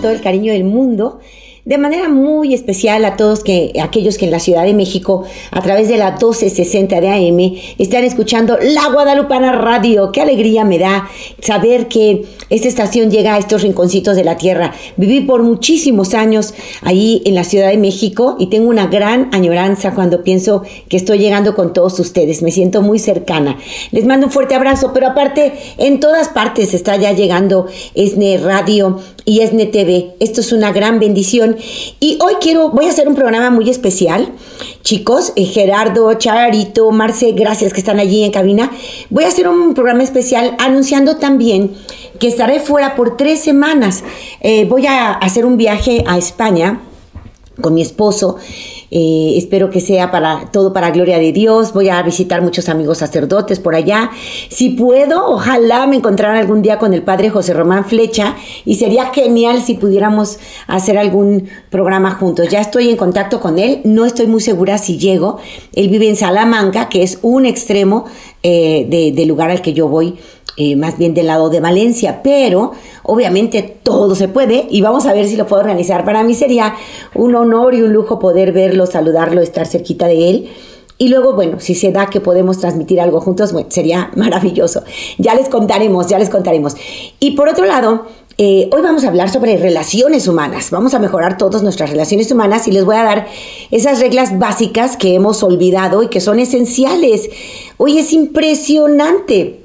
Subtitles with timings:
[0.00, 1.20] Todo el cariño del mundo,
[1.68, 5.60] de manera muy especial a todos que, aquellos que en la Ciudad de México, a
[5.60, 10.10] través de la 1260 de AM, están escuchando La Guadalupana Radio.
[10.10, 11.10] Qué alegría me da
[11.42, 14.72] saber que esta estación llega a estos rinconcitos de la tierra.
[14.96, 19.94] Viví por muchísimos años ahí en la Ciudad de México y tengo una gran añoranza
[19.94, 22.40] cuando pienso que estoy llegando con todos ustedes.
[22.40, 23.58] Me siento muy cercana.
[23.90, 29.00] Les mando un fuerte abrazo, pero aparte, en todas partes está ya llegando ESNE Radio
[29.26, 30.14] y ESNE TV.
[30.18, 31.57] Esto es una gran bendición
[32.00, 34.32] y hoy quiero, voy a hacer un programa muy especial.
[34.82, 38.70] Chicos, eh, Gerardo, Charito, Marce, gracias que están allí en cabina.
[39.10, 41.74] Voy a hacer un programa especial anunciando también
[42.18, 44.02] que estaré fuera por tres semanas.
[44.40, 46.80] Eh, voy a hacer un viaje a España
[47.60, 48.36] con mi esposo
[48.90, 51.72] eh, espero que sea para todo para gloria de Dios.
[51.72, 54.10] Voy a visitar muchos amigos sacerdotes por allá.
[54.48, 59.06] Si puedo, ojalá me encontrara algún día con el padre José Román Flecha y sería
[59.06, 62.48] genial si pudiéramos hacer algún programa juntos.
[62.48, 65.38] Ya estoy en contacto con él, no estoy muy segura si llego.
[65.74, 68.06] Él vive en Salamanca, que es un extremo
[68.42, 70.16] eh, del lugar al que yo voy
[70.56, 72.72] eh, más bien del lado de Valencia, pero
[73.04, 76.04] obviamente todo se puede y vamos a ver si lo puedo organizar.
[76.04, 76.74] Para mí sería
[77.14, 80.48] un honor y un lujo poder verlo, saludarlo, estar cerquita de él.
[81.00, 84.82] Y luego, bueno, si se da que podemos transmitir algo juntos, sería maravilloso.
[85.16, 86.74] Ya les contaremos, ya les contaremos.
[87.20, 90.70] Y por otro lado, eh, hoy vamos a hablar sobre relaciones humanas.
[90.70, 93.26] Vamos a mejorar todas nuestras relaciones humanas y les voy a dar
[93.70, 97.30] esas reglas básicas que hemos olvidado y que son esenciales.
[97.78, 99.57] Hoy es impresionante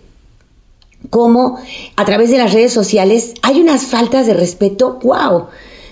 [1.13, 1.59] cómo
[1.96, 5.46] a través de las redes sociales hay unas faltas de respeto, wow.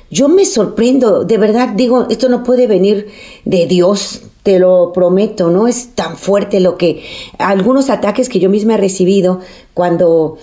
[0.09, 3.07] Yo me sorprendo, de verdad digo, esto no puede venir
[3.45, 7.03] de Dios, te lo prometo, no es tan fuerte lo que
[7.37, 9.41] algunos ataques que yo misma he recibido
[9.75, 10.39] cuando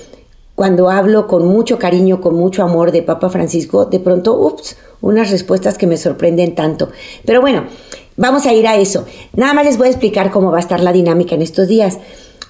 [0.55, 5.31] cuando hablo con mucho cariño, con mucho amor de Papa Francisco, de pronto, ups, unas
[5.31, 6.91] respuestas que me sorprenden tanto.
[7.25, 7.65] Pero bueno,
[8.17, 9.07] vamos a ir a eso.
[9.35, 11.99] Nada más les voy a explicar cómo va a estar la dinámica en estos días.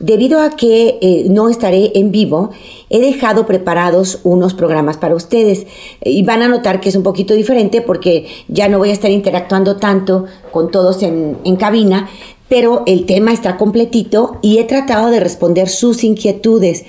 [0.00, 2.50] Debido a que eh, no estaré en vivo,
[2.88, 5.66] he dejado preparados unos programas para ustedes.
[6.04, 9.10] Y van a notar que es un poquito diferente porque ya no voy a estar
[9.10, 12.09] interactuando tanto con todos en, cabina,
[12.48, 16.84] pero el tema está completito y he tratado de responder sus inquietudes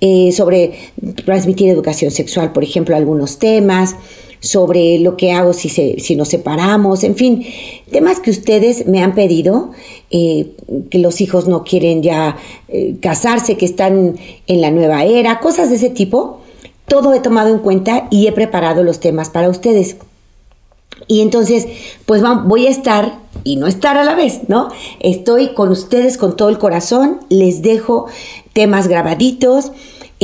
[0.00, 0.92] eh, sobre
[1.24, 3.96] transmitir educación sexual, por ejemplo, algunos temas,
[4.42, 7.46] sobre lo que hago si, si nos separamos, en fin,
[7.90, 9.70] temas que ustedes me han pedido,
[10.10, 10.50] eh,
[10.90, 12.36] que los hijos no quieren ya
[12.68, 14.16] eh, casarse, que están
[14.48, 16.40] en la nueva era, cosas de ese tipo.
[16.88, 19.96] Todo he tomado en cuenta y he preparado los temas para ustedes.
[21.06, 21.66] Y entonces,
[22.04, 24.68] pues voy a estar y no estar a la vez, ¿no?
[25.00, 28.06] Estoy con ustedes con todo el corazón, les dejo
[28.52, 29.72] temas grabaditos,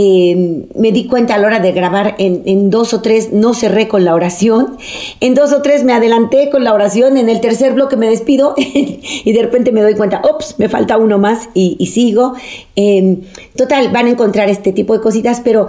[0.00, 3.88] Em, me di cuenta a la hora de grabar en, dos o tres, no cerré
[3.88, 4.76] con la oración,
[5.19, 8.54] en dos o tres me adelanté con la oración, en el tercer bloque me despido
[8.56, 12.34] y de repente me doy cuenta, ops, me falta uno más y, sigo.
[12.76, 13.22] Em,
[13.56, 15.66] total, van a encontrar este tipo de cositas, pero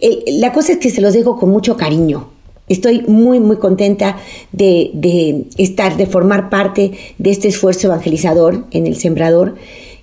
[0.00, 2.30] eh, la cosa es que se los dejo con mucho cariño.
[2.70, 4.16] Estoy muy, muy contenta
[4.50, 9.56] de, de estar, de formar parte de este esfuerzo evangelizador en el Sembrador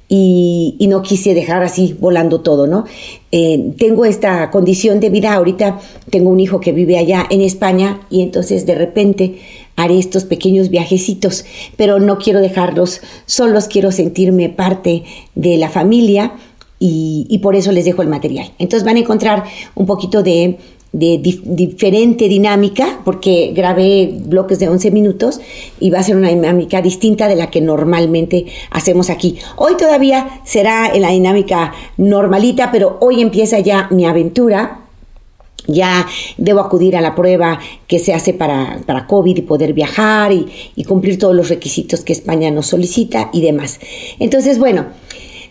[0.08, 2.86] y, no quise dejar así volando todo, ¿no?
[3.32, 5.80] Eh, tengo esta condición de vida, ahorita
[6.10, 9.40] tengo un hijo que vive allá en España y entonces de repente
[9.76, 11.46] haré estos pequeños viajecitos,
[11.76, 16.34] pero no quiero dejarlos solos, quiero sentirme parte de la familia
[16.80, 18.52] y, y por eso les dejo el material.
[18.60, 19.44] Entonces van a encontrar
[19.74, 20.58] un poquito de
[20.96, 25.42] de diferente dinámica, porque grabé bloques de 11 minutos
[25.78, 29.38] y va a ser una dinámica distinta de la que normalmente hacemos aquí.
[29.58, 34.84] Hoy todavía será en la dinámica normalita, pero hoy empieza ya mi aventura.
[35.68, 36.08] Ya
[36.38, 40.48] debo acudir a la prueba que se hace para, para COVID y poder viajar y,
[40.78, 43.80] y cumplir todos los requisitos que España nos solicita y demás.
[44.20, 44.86] Entonces, bueno,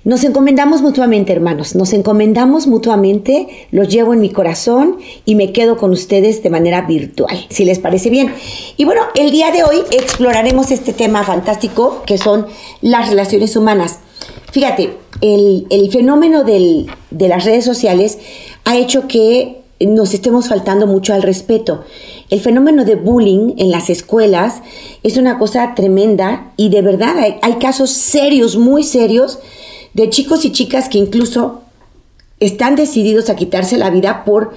[0.04, 5.76] nos encomendamos mutuamente, hermanos, nos encomendamos mutuamente, los llevo en mi corazón y me quedo
[5.76, 8.34] con ustedes de manera virtual, si les parece bien.
[8.76, 12.46] Y bueno, el día de hoy exploraremos este tema fantástico que son
[12.82, 13.98] las relaciones humanas.
[14.52, 18.18] Fíjate, el, fenómeno de las redes sociales
[18.64, 21.84] ha hecho que nos estemos faltando mucho al respeto.
[22.30, 24.62] El fenómeno de bullying en las escuelas
[25.02, 29.38] es una cosa tremenda y de verdad hay, casos serios, muy serios,
[29.94, 31.62] de chicos y chicas que incluso
[32.40, 34.52] están decididos a quitarse la vida por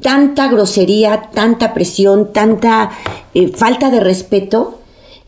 [0.00, 2.90] tanta grosería, tanta presión, tanta
[3.34, 4.80] eh, falta de respeto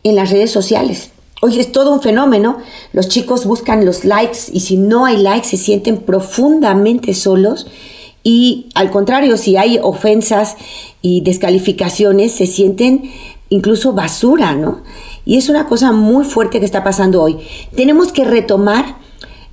[0.03, 1.11] en las redes sociales.
[1.41, 2.57] Hoy es todo un fenómeno.
[2.93, 7.67] Los chicos buscan los likes y si no hay likes se sienten profundamente solos
[8.23, 10.57] y al contrario, si hay ofensas
[11.01, 13.11] y descalificaciones, se sienten
[13.49, 14.81] incluso basura, ¿no?
[15.25, 17.37] Y es una cosa muy fuerte que está pasando hoy.
[17.75, 18.97] Tenemos que retomar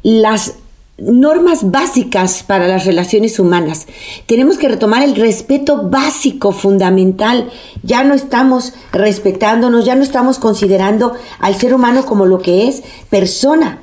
[0.06, 0.54] las
[0.98, 3.88] normas básicas para las relaciones humanas.
[4.26, 7.50] Tenemos que retomar el respeto básico, fundamental.
[7.82, 12.84] Ya no estamos respetándonos, ya no estamos considerando al ser humano como lo que es
[13.10, 13.80] persona.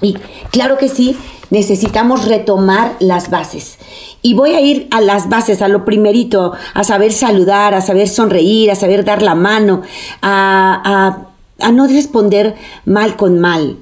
[0.00, 0.14] Y
[0.50, 1.16] claro que sí,
[1.50, 3.78] necesitamos retomar las bases.
[4.22, 8.08] Y voy a ir a las bases, a lo primerito, a saber saludar, a saber
[8.08, 9.82] sonreír, a saber dar la mano,
[10.22, 11.28] a,
[11.60, 13.76] a no responder mal con mal.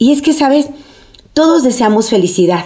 [0.00, 0.70] Y es que, ¿sabes?
[1.34, 2.64] Todos deseamos felicidad.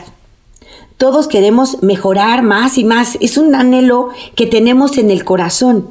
[0.98, 3.18] Todos queremos mejorar más y más.
[3.20, 5.88] Es un anhelo que tenemos en el corazón.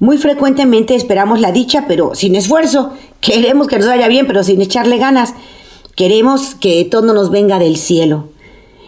[0.00, 2.94] Muy frecuentemente esperamos la dicha, pero sin esfuerzo.
[3.20, 5.34] Queremos que nos vaya bien, pero sin echarle ganas.
[5.94, 8.30] Queremos que todo nos venga del cielo.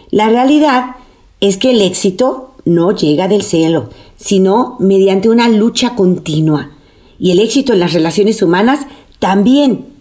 [0.09, 0.95] La realidad
[1.39, 6.71] es que el éxito no llega del cielo, sino mediante una lucha continua.
[7.19, 8.87] Y el éxito en las relaciones humanas
[9.19, 9.94] también.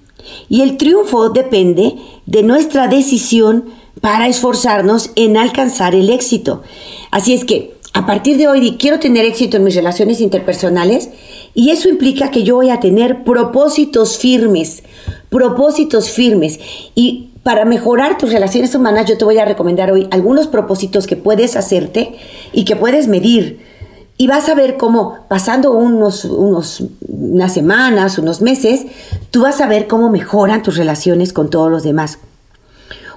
[0.48, 1.94] Y el triunfo depende
[2.26, 3.64] de nuestra decisión
[4.00, 6.62] para esforzarnos en alcanzar el éxito.
[7.10, 11.10] Así es que a partir de hoy quiero tener éxito en mis relaciones interpersonales
[11.54, 14.82] y eso implica que yo voy a tener propósitos firmes,
[15.30, 16.58] propósitos firmes.
[16.96, 21.14] Y para mejorar tus relaciones humanas yo te voy a recomendar hoy algunos propósitos que
[21.14, 22.16] puedes hacerte
[22.52, 23.73] y que puedes medir.
[24.16, 28.86] Y vas a ver cómo pasando unos, unos, unas semanas, unos meses,
[29.30, 32.18] tú vas a ver cómo mejoran tus relaciones con todos los demás.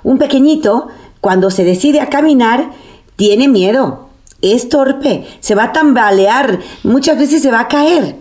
[0.04, 0.88] Un pequeñito,
[1.22, 2.72] cuando se decide a caminar,
[3.16, 4.10] tiene miedo,
[4.42, 8.16] es torpe, se va a tambalear, muchas veces se va a caer.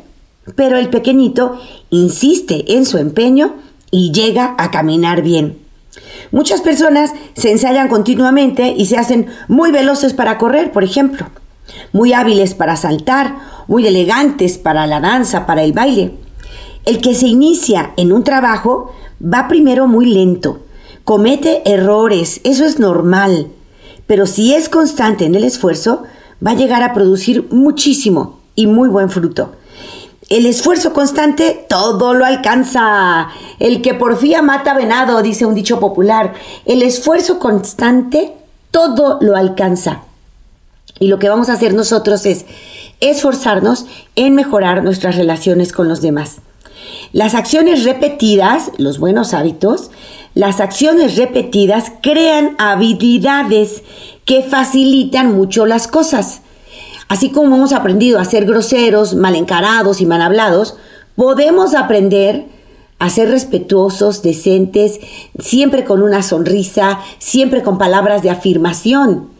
[0.54, 1.58] Pero el pequeñito
[1.90, 3.56] insiste en su empeño
[3.90, 5.58] y llega a caminar bien.
[6.30, 11.26] Muchas personas se ensayan continuamente y se hacen muy veloces para correr, por ejemplo,
[11.92, 13.36] muy hábiles para saltar,
[13.68, 16.14] muy elegantes para la danza, para el baile.
[16.84, 18.92] El que se inicia en un trabajo
[19.22, 20.60] va primero muy lento,
[21.04, 23.48] comete errores, eso es normal,
[24.06, 26.04] pero si es constante en el esfuerzo,
[26.44, 29.52] va a llegar a producir muchísimo y muy buen fruto.
[30.28, 33.28] El esfuerzo constante todo lo alcanza.
[33.60, 36.34] El que porfía mata venado, dice un dicho popular.
[36.64, 38.32] El esfuerzo constante
[38.72, 40.02] todo lo alcanza.
[40.98, 42.46] Y lo que vamos a hacer nosotros es
[43.00, 46.38] esforzarnos en mejorar nuestras relaciones con los demás.
[47.12, 49.90] Las acciones repetidas, los buenos hábitos,
[50.34, 53.82] las acciones repetidas crean habilidades
[54.24, 56.42] que facilitan mucho las cosas.
[57.08, 60.76] Así como hemos aprendido a ser groseros, mal encarados y mal hablados,
[61.14, 62.46] podemos aprender
[62.98, 65.00] a ser respetuosos, decentes,
[65.38, 69.35] siempre con una sonrisa, siempre con palabras de afirmación.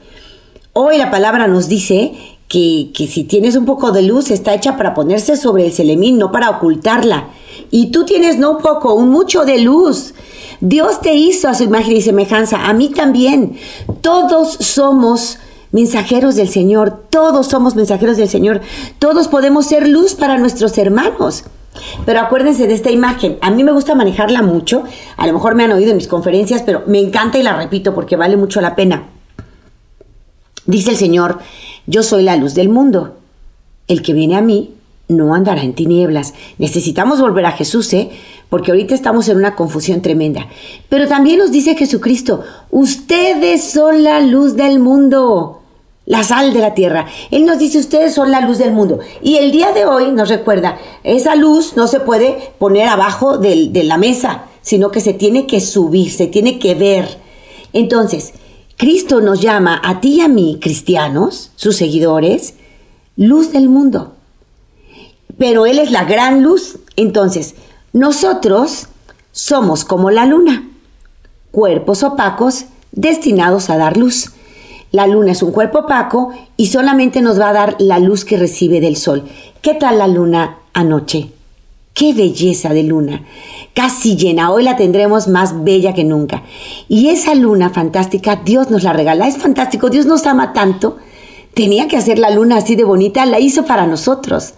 [0.79, 2.13] Hoy la palabra nos dice
[2.49, 6.19] que, que, si tienes un poco de luz está hecha para ponerse sobre el celemín,
[6.19, 7.29] no para ocultarla.
[7.71, 10.13] Y tú tienes no poco, un mucho de luz.
[10.61, 13.57] Dios te hizo a su imagen y semejanza, a mí también.
[14.03, 15.39] Todos somos
[15.73, 18.61] mensajeros del Señor, todos somos mensajeros del Señor,
[18.99, 21.45] todos podemos ser luz para nuestros hermanos.
[22.05, 24.85] Pero acuérdense de esta imagen, a mí me gusta manejarla mucho,
[25.17, 27.95] a lo mejor me han oído en mis conferencias, pero me encanta y la repito
[27.95, 29.16] porque vale mucho la pena.
[30.67, 31.39] Dice el Señor,
[31.87, 33.17] yo soy la luz del mundo.
[33.89, 34.75] El que viene a mí
[35.09, 36.35] no andará en tinieblas.
[36.59, 38.11] Necesitamos volver a Jesús, ¿eh?
[38.49, 40.49] Porque ahorita estamos en una confusión tremenda.
[40.89, 45.63] Pero también nos dice Jesucristo, ustedes son la luz del mundo,
[46.05, 47.07] la sal de la tierra.
[47.31, 48.99] Él nos dice, ustedes son la luz del mundo.
[49.23, 53.85] Y el día de hoy nos recuerda, esa luz no se puede poner abajo de
[53.85, 57.19] la mesa, sino que se tiene que subir, se tiene que ver.
[57.73, 58.33] Entonces,
[58.77, 62.55] Cristo nos llama a ti y a mí, cristianos, sus seguidores,
[63.17, 64.17] luz del mundo
[65.39, 66.79] pero Él es la gran luz.
[66.97, 67.55] Entonces,
[67.93, 68.89] nosotros
[69.33, 70.69] somos como la luna,
[71.51, 74.33] cuerpos opacos destinados a dar luz.
[74.93, 78.39] La luna es un cuerpo opaco y solamente nos va a dar la luz que
[78.39, 79.25] recibe del sol.
[79.61, 81.33] ¿Qué tal la luna anoche?
[81.97, 83.25] Qué belleza de luna,
[83.73, 86.43] casi llena, hoy la tendremos más bella que nunca.
[86.89, 90.99] Y esa luna fantástica, Dios nos la regala, es fantástico, Dios nos ama tanto,
[91.55, 94.53] tenía que hacer la luna así de bonita, la hizo para nosotros.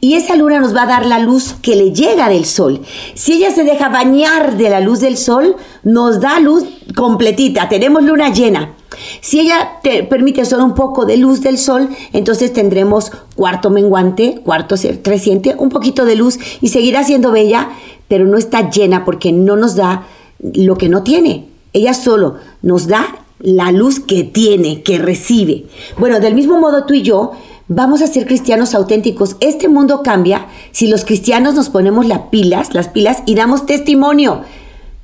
[0.00, 2.80] Y esa luna nos va a dar la luz que le llega del sol.
[3.14, 7.68] Si ella se deja bañar de la luz del sol, nos da luz completita.
[7.68, 8.74] Tenemos luna llena.
[9.20, 14.40] Si ella te permite solo un poco de luz del sol, entonces tendremos cuarto menguante,
[14.44, 17.70] cuarto creciente, un poquito de luz y seguirá siendo bella,
[18.08, 20.06] pero no está llena porque no nos da
[20.40, 21.46] lo que no tiene.
[21.72, 25.66] Ella solo nos da la luz que tiene, que recibe.
[25.96, 27.32] Bueno, del mismo modo tú y yo
[27.68, 29.36] vamos a ser cristianos auténticos.
[29.40, 34.42] Este mundo cambia si los cristianos nos ponemos las pilas, las pilas y damos testimonio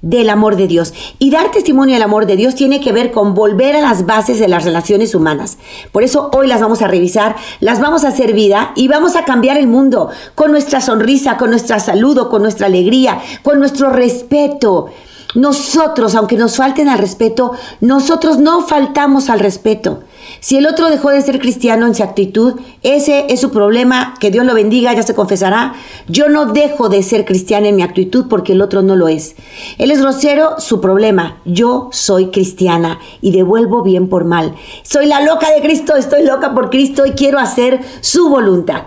[0.01, 0.93] del amor de Dios.
[1.19, 4.39] Y dar testimonio del amor de Dios tiene que ver con volver a las bases
[4.39, 5.59] de las relaciones humanas.
[5.93, 9.25] Por eso hoy las vamos a revisar, las vamos a hacer vida y vamos a
[9.25, 14.91] cambiar el mundo con nuestra sonrisa, con nuestra saludo, con nuestra alegría, con nuestro respeto.
[15.35, 20.01] Nosotros, aunque nos falten al respeto, nosotros no faltamos al respeto.
[20.41, 24.31] Si el otro dejó de ser cristiano en su actitud, ese es su problema, que
[24.31, 25.75] Dios lo bendiga, ya se confesará.
[26.09, 29.35] Yo no dejo de ser cristiana en mi actitud porque el otro no lo es.
[29.79, 31.41] Él es grosero, su problema.
[31.45, 34.55] Yo soy cristiana y devuelvo bien por mal.
[34.83, 38.83] Soy la loca de Cristo, estoy loca por Cristo y quiero hacer su voluntad.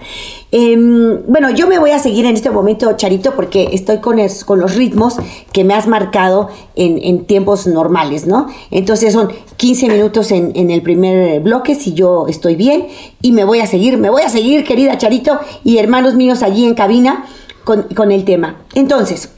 [0.49, 4.59] Em, bueno, yo me voy a seguir en este momento, Charito, porque estoy con, con
[4.59, 5.17] los ritmos
[5.51, 8.47] que me has marcado en, tiempos normales, ¿no?
[8.71, 12.87] Entonces son 15 minutos en, el primer bloque, si yo estoy bien,
[13.21, 16.65] y me voy a seguir, me voy a seguir, querida Charito, y hermanos míos allí
[16.65, 17.25] en cabina
[17.65, 18.61] con, el tema.
[18.73, 19.29] Entonces,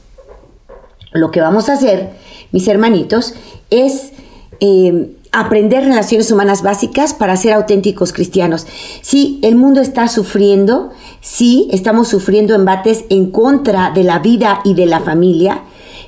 [1.10, 2.12] lo que vamos a hacer,
[2.52, 3.34] mis hermanitos,
[3.70, 4.12] es...
[4.60, 8.66] Em, aprender relaciones humanas básicas para ser auténticos cristianos.
[9.00, 14.74] Sí, el mundo está sufriendo, sí, estamos sufriendo embates en contra de la vida y
[14.74, 15.62] de la familia.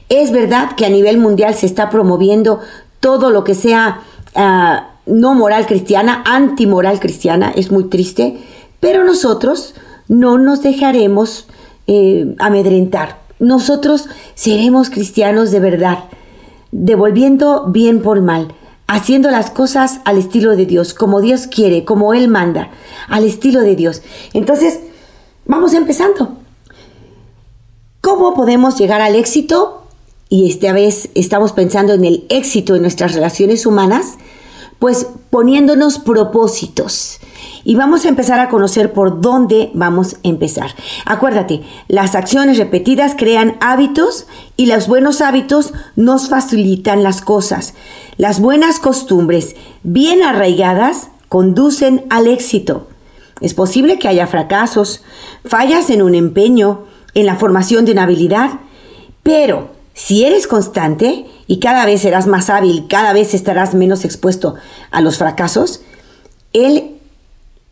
[0.08, 2.60] Es verdad que a nivel mundial se está promoviendo
[3.00, 4.00] todo lo que sea
[4.34, 8.38] ah, no moral cristiana, antimoral cristiana, es muy triste,
[8.80, 9.74] pero nosotros
[10.08, 11.46] no nos dejaremos
[11.86, 13.20] eh, amedrentar.
[13.38, 15.98] Nosotros seremos cristianos de verdad,
[16.70, 18.54] devolviendo bien por mal
[18.92, 22.68] haciendo las cosas al estilo de Dios, como Dios quiere, como Él manda,
[23.08, 24.02] al estilo de Dios.
[24.34, 24.80] Entonces,
[25.46, 26.36] vamos empezando.
[28.02, 29.86] ¿Cómo podemos llegar al éxito?
[30.28, 34.18] Y esta vez estamos pensando en el éxito en nuestras relaciones humanas,
[34.78, 37.18] pues poniéndonos propósitos.
[37.64, 40.74] Y vamos a empezar a conocer por dónde vamos a empezar.
[41.06, 47.74] Acuérdate, las acciones repetidas crean hábitos y los buenos hábitos nos facilitan las cosas.
[48.16, 52.88] Las buenas costumbres bien arraigadas conducen al éxito.
[53.40, 55.02] Es posible que haya fracasos,
[55.44, 58.60] fallas en un empeño, en la formación de una habilidad,
[59.22, 64.56] pero si eres constante y cada vez serás más hábil, cada vez estarás menos expuesto
[64.90, 65.82] a los fracasos,
[66.52, 66.96] el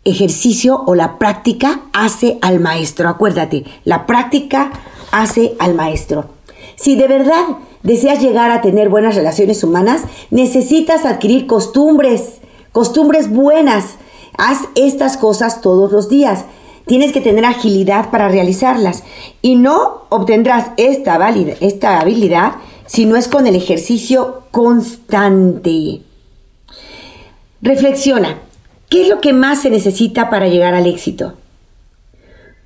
[0.04, 3.08] ejercicio o la práctica hace al maestro.
[3.08, 4.70] Acuérdate, la práctica
[5.12, 6.30] hace al maestro.
[6.80, 7.44] Si de verdad
[7.82, 12.38] deseas llegar a tener buenas relaciones humanas, necesitas adquirir costumbres,
[12.72, 13.96] costumbres buenas.
[14.38, 16.46] Haz estas cosas todos los días.
[16.86, 19.02] Tienes que tener agilidad para realizarlas
[19.42, 22.52] y no obtendrás esta, habilidad
[22.86, 26.00] si no es con el ejercicio constante.
[27.60, 28.38] Reflexiona,
[28.88, 31.34] ¿qué es lo que más se necesita para llegar al éxito?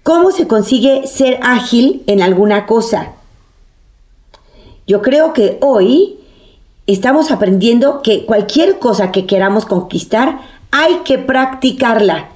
[0.05, 3.15] ¿Cómo se consigue ser ágil en alguna cosa?
[4.87, 6.17] Yo creo que hoy
[6.87, 12.31] estamos aprendiendo que cualquier cosa que queramos conquistar hay que practicarla.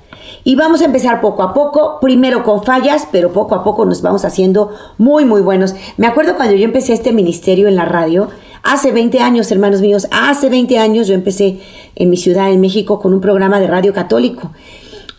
[0.45, 4.01] Y vamos a empezar poco a poco, primero con fallas, pero poco a poco nos
[4.03, 5.75] vamos haciendo muy, muy buenos.
[5.97, 8.29] Me acuerdo cuando yo empecé este ministerio en la radio,
[8.63, 11.61] hace 20 años, hermanos míos, hace 20 años yo empecé
[11.97, 14.53] en mi ciudad, en México, con un programa de radio católico.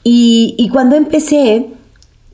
[0.04, 1.68] Y, cuando empecé,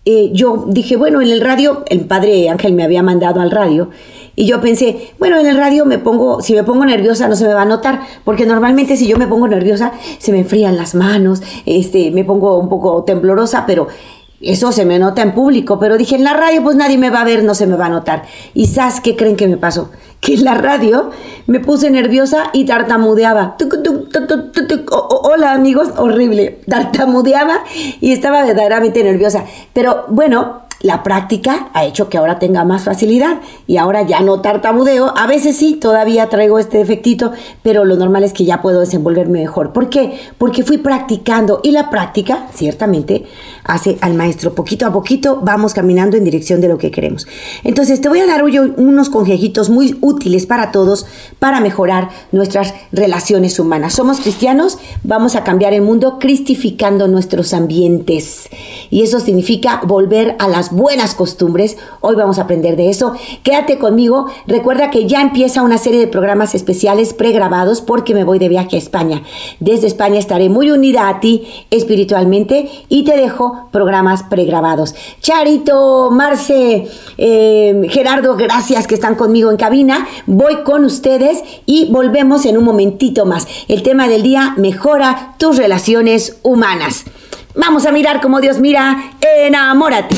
[0.05, 3.89] eh, yo dije, bueno, en el radio, el padre Ángel me había mandado al radio,
[4.35, 7.47] y yo pensé, bueno, en el radio me pongo, si me pongo nerviosa no se
[7.47, 10.93] me va a notar, porque normalmente si yo me pongo nerviosa se me enfrían las
[10.93, 13.87] manos, este, me pongo un poco temblorosa, pero
[14.51, 17.21] eso se me nota en público, pero dije, en la radio pues nadie me va
[17.21, 18.23] a ver, no se me va a notar.
[18.53, 19.91] ¿Y sabes qué creen que me pasó?
[20.21, 21.11] Que en la radio
[21.45, 23.57] me puse nerviosa y tartamudeaba.
[25.21, 26.61] Hola amigos, horrible.
[26.67, 27.59] Tartamudeaba
[28.01, 29.45] y estaba verdaderamente nerviosa.
[29.73, 34.41] Pero bueno, la práctica ha hecho que ahora tenga más facilidad y ahora ya no
[34.41, 35.13] tartamudeo.
[35.17, 37.31] A veces sí, todavía traigo este defectito,
[37.63, 39.73] pero lo normal es que ya puedo desenvolverme mejor.
[39.73, 40.19] ¿Por qué?
[40.37, 43.25] Porque fui practicando y la práctica, ciertamente,
[43.63, 44.53] hace al maestro.
[44.53, 47.27] Poquito a poquito vamos caminando en dirección de lo que queremos.
[47.63, 51.05] Entonces, te voy a dar hoy unos consejitos muy útiles para todos
[51.39, 53.93] para mejorar nuestras relaciones humanas.
[53.93, 58.49] Somos cristianos, vamos a cambiar el mundo cristificando nuestros ambientes.
[58.89, 61.77] Y eso significa volver a las buenas costumbres.
[62.01, 63.13] Hoy vamos a aprender de eso.
[63.43, 64.27] Quédate conmigo.
[64.47, 68.75] Recuerda que ya empieza una serie de programas especiales pregrabados porque me voy de viaje
[68.75, 69.23] a España.
[69.59, 74.95] Desde España estaré muy unida a ti espiritualmente y te dejo programas pregrabados.
[75.21, 80.07] Charito, Marce, eh, Gerardo, gracias que están conmigo en cabina.
[80.25, 83.47] Voy con ustedes y volvemos en un momentito más.
[83.67, 87.05] El tema del día, mejora tus relaciones humanas.
[87.55, 90.15] Vamos a mirar como Dios mira, enamórate.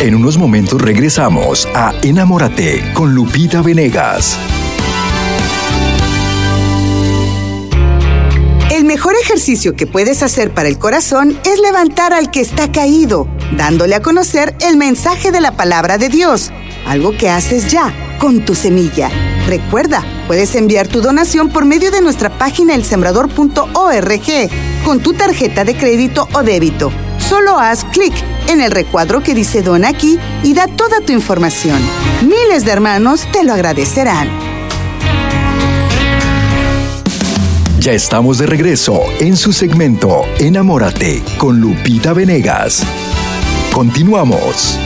[0.00, 4.38] En unos momentos regresamos a Enamórate con Lupita Venegas.
[8.70, 13.26] El mejor ejercicio que puedes hacer para el corazón es levantar al que está caído,
[13.56, 16.52] dándole a conocer el mensaje de la palabra de Dios,
[16.86, 19.10] algo que haces ya con tu semilla.
[19.46, 24.50] Recuerda, puedes enviar tu donación por medio de nuestra página elsembrador.org
[24.84, 26.92] con tu tarjeta de crédito o débito.
[27.18, 28.12] Solo haz clic
[28.48, 31.80] en el recuadro que dice Dona aquí y da toda tu información.
[32.22, 34.28] Miles de hermanos te lo agradecerán.
[37.80, 42.82] Ya estamos de regreso en su segmento Enamórate con Lupita Venegas.
[43.72, 44.76] Continuamos.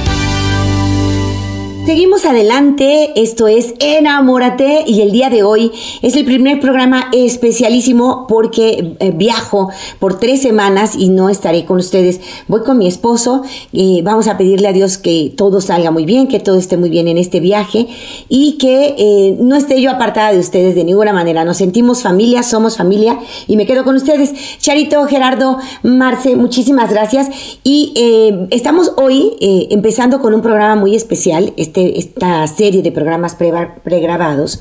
[1.87, 5.72] Seguimos adelante, esto es Enamórate y el día de hoy
[6.02, 11.78] es el primer programa especialísimo porque eh, viajo por tres semanas y no estaré con
[11.78, 12.20] ustedes.
[12.49, 16.28] Voy con mi esposo y vamos a pedirle a Dios que todo salga muy bien,
[16.28, 17.88] que todo esté muy bien en este viaje
[18.28, 21.46] y que eh, no esté yo apartada de ustedes de ninguna manera.
[21.46, 23.18] Nos sentimos familia, somos familia
[23.49, 24.32] y me quedo con ustedes.
[24.58, 27.28] Charito, Gerardo, Marce, muchísimas gracias
[27.64, 31.54] y eh, estamos hoy empezando con un programa muy especial.
[31.74, 34.60] Esta serie de programas pregrabados,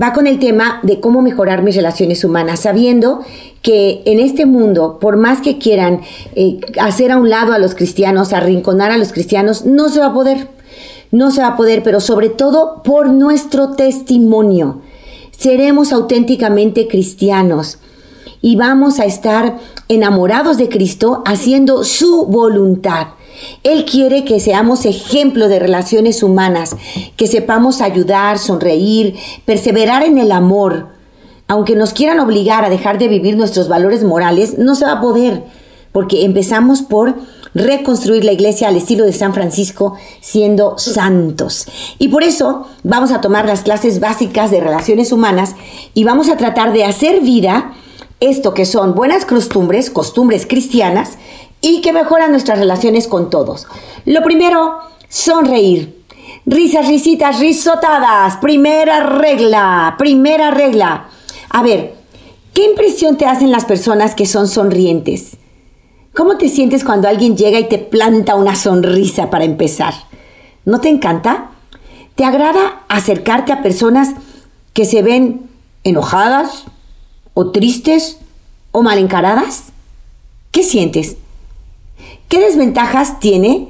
[0.00, 3.20] va con el tema de cómo mejorar mis relaciones humanas, sabiendo
[3.62, 6.00] que en este mundo, por más que quieran
[6.34, 10.06] eh, hacer a un lado a los cristianos, arrinconar a los cristianos, no se va
[10.06, 10.48] a poder.
[11.10, 14.80] No se va a poder, pero sobre todo por nuestro testimonio.
[15.30, 17.78] Seremos auténticamente cristianos
[18.40, 23.08] y vamos a estar enamorados de Cristo haciendo su voluntad.
[23.62, 26.76] Él quiere que seamos ejemplo de relaciones humanas,
[27.16, 30.88] que sepamos ayudar, sonreír, perseverar en el amor.
[31.46, 35.00] Aunque nos quieran obligar a dejar de vivir nuestros valores morales, no se va a
[35.00, 35.44] poder,
[35.92, 37.14] porque empezamos por
[37.54, 41.66] reconstruir la iglesia al estilo de San Francisco siendo santos.
[41.98, 45.54] Y por eso vamos a tomar las clases básicas de relaciones humanas
[45.94, 47.72] y vamos a tratar de hacer vida
[48.20, 51.18] esto que son buenas costumbres, costumbres cristianas,
[51.64, 53.66] y que mejoran nuestras relaciones con todos.
[54.04, 56.04] Lo primero, sonreír.
[56.44, 58.36] Risas, risitas, risotadas.
[58.36, 61.08] Primera regla, primera regla.
[61.48, 61.94] A ver,
[62.52, 65.38] ¿qué impresión te hacen las personas que son sonrientes?
[66.14, 69.94] ¿Cómo te sientes cuando alguien llega y te planta una sonrisa para empezar?
[70.66, 71.50] ¿No te encanta?
[72.14, 74.10] ¿Te agrada acercarte a personas
[74.74, 75.48] que se ven
[75.82, 76.64] enojadas
[77.32, 78.18] o tristes
[78.70, 79.72] o mal encaradas?
[80.50, 81.16] ¿Qué sientes?
[82.34, 83.68] ¿Qué desventajas tiene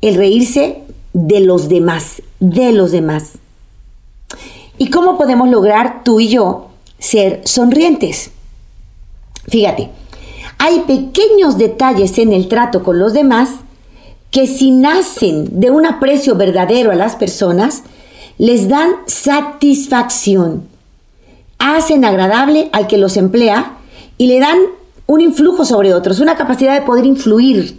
[0.00, 0.78] el reírse
[1.12, 3.32] de los demás, de los demás?
[4.78, 6.68] ¿Y cómo podemos lograr tú y yo
[6.98, 8.30] ser sonrientes?
[9.48, 9.90] Fíjate,
[10.56, 13.50] hay pequeños detalles en el trato con los demás
[14.30, 17.82] que si nacen de un aprecio verdadero a las personas,
[18.38, 20.66] les dan satisfacción,
[21.58, 23.76] hacen agradable al que los emplea
[24.16, 24.56] y le dan
[25.06, 27.78] un influjo sobre otros, una capacidad de poder influir.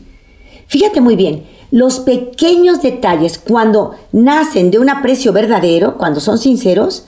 [0.67, 7.05] Fíjate muy bien, los pequeños detalles cuando nacen de un aprecio verdadero, cuando son sinceros,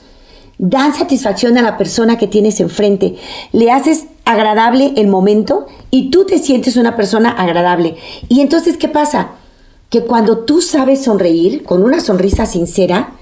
[0.58, 3.16] dan satisfacción a la persona que tienes enfrente,
[3.52, 7.96] le haces agradable el momento y tú te sientes una persona agradable.
[8.28, 9.30] Y entonces, ¿qué pasa?
[9.88, 13.14] Que cuando tú sabes sonreír con una sonrisa sincera,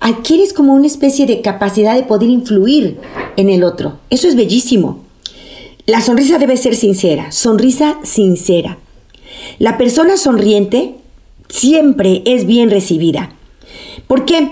[0.00, 3.00] adquieres como una especie de capacidad de poder influir
[3.36, 3.98] en el otro.
[4.08, 5.03] Eso es bellísimo.
[5.86, 8.78] La sonrisa debe ser sincera, sonrisa sincera.
[9.58, 10.94] La persona sonriente
[11.50, 13.32] siempre es bien recibida.
[14.06, 14.50] ¿Por qué?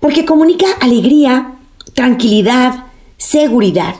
[0.00, 1.56] Porque comunica alegría,
[1.92, 2.86] tranquilidad,
[3.18, 3.96] seguridad.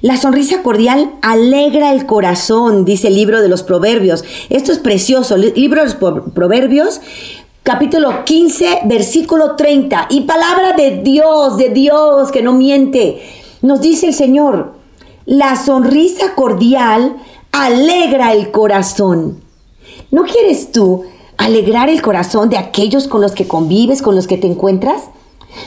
[0.00, 4.24] La sonrisa cordial alegra el corazón, dice el libro de los Proverbios.
[4.50, 5.36] Esto es precioso.
[5.36, 7.02] Libro de los Proverbios,
[7.62, 10.08] capítulo 15, versículo 30.
[10.10, 13.22] Y palabra de Dios, de Dios que no miente.
[13.62, 14.82] Nos dice el Señor,
[15.26, 17.16] la sonrisa cordial
[17.52, 19.42] alegra el corazón.
[20.10, 21.04] ¿No quieres tú
[21.38, 25.04] alegrar el corazón de aquellos con los que convives, con los que te encuentras?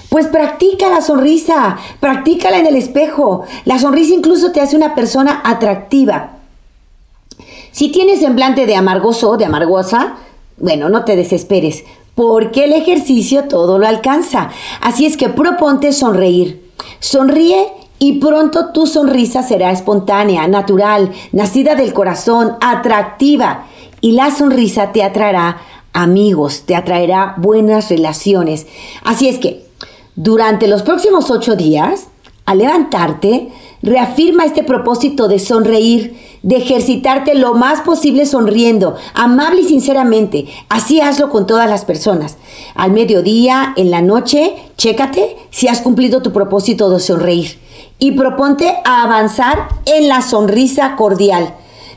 [0.10, 3.46] Pues practica la sonrisa, practícala en el espejo.
[3.66, 6.32] La sonrisa incluso te hace una persona atractiva.
[7.72, 10.18] Si tienes semblante de amargoso, de amargosa,
[10.58, 11.84] bueno, no te desesperes,
[12.16, 14.50] porque el ejercicio todo lo alcanza.
[14.82, 16.72] Así es que proponte sonreír.
[17.00, 23.66] Sonríe y pronto tu sonrisa será espontánea, natural, nacida del corazón, atractiva.
[24.02, 25.58] Y la sonrisa te atraerá
[25.94, 28.68] amigos, te atraerá buenas relaciones.
[29.04, 29.66] Así es que
[30.16, 32.08] durante los próximos ocho días,
[32.46, 33.50] al levantarte,
[33.82, 40.46] reafirma este propósito de sonreír, de ejercitarte lo más posible sonriendo, amable y sinceramente.
[40.70, 42.38] Así hazlo con todas las personas.
[42.76, 47.67] Al mediodía, en la noche, chécate si has cumplido tu propósito de sonreír.
[48.00, 51.54] Y proponte a avanzar en la sonrisa cordial.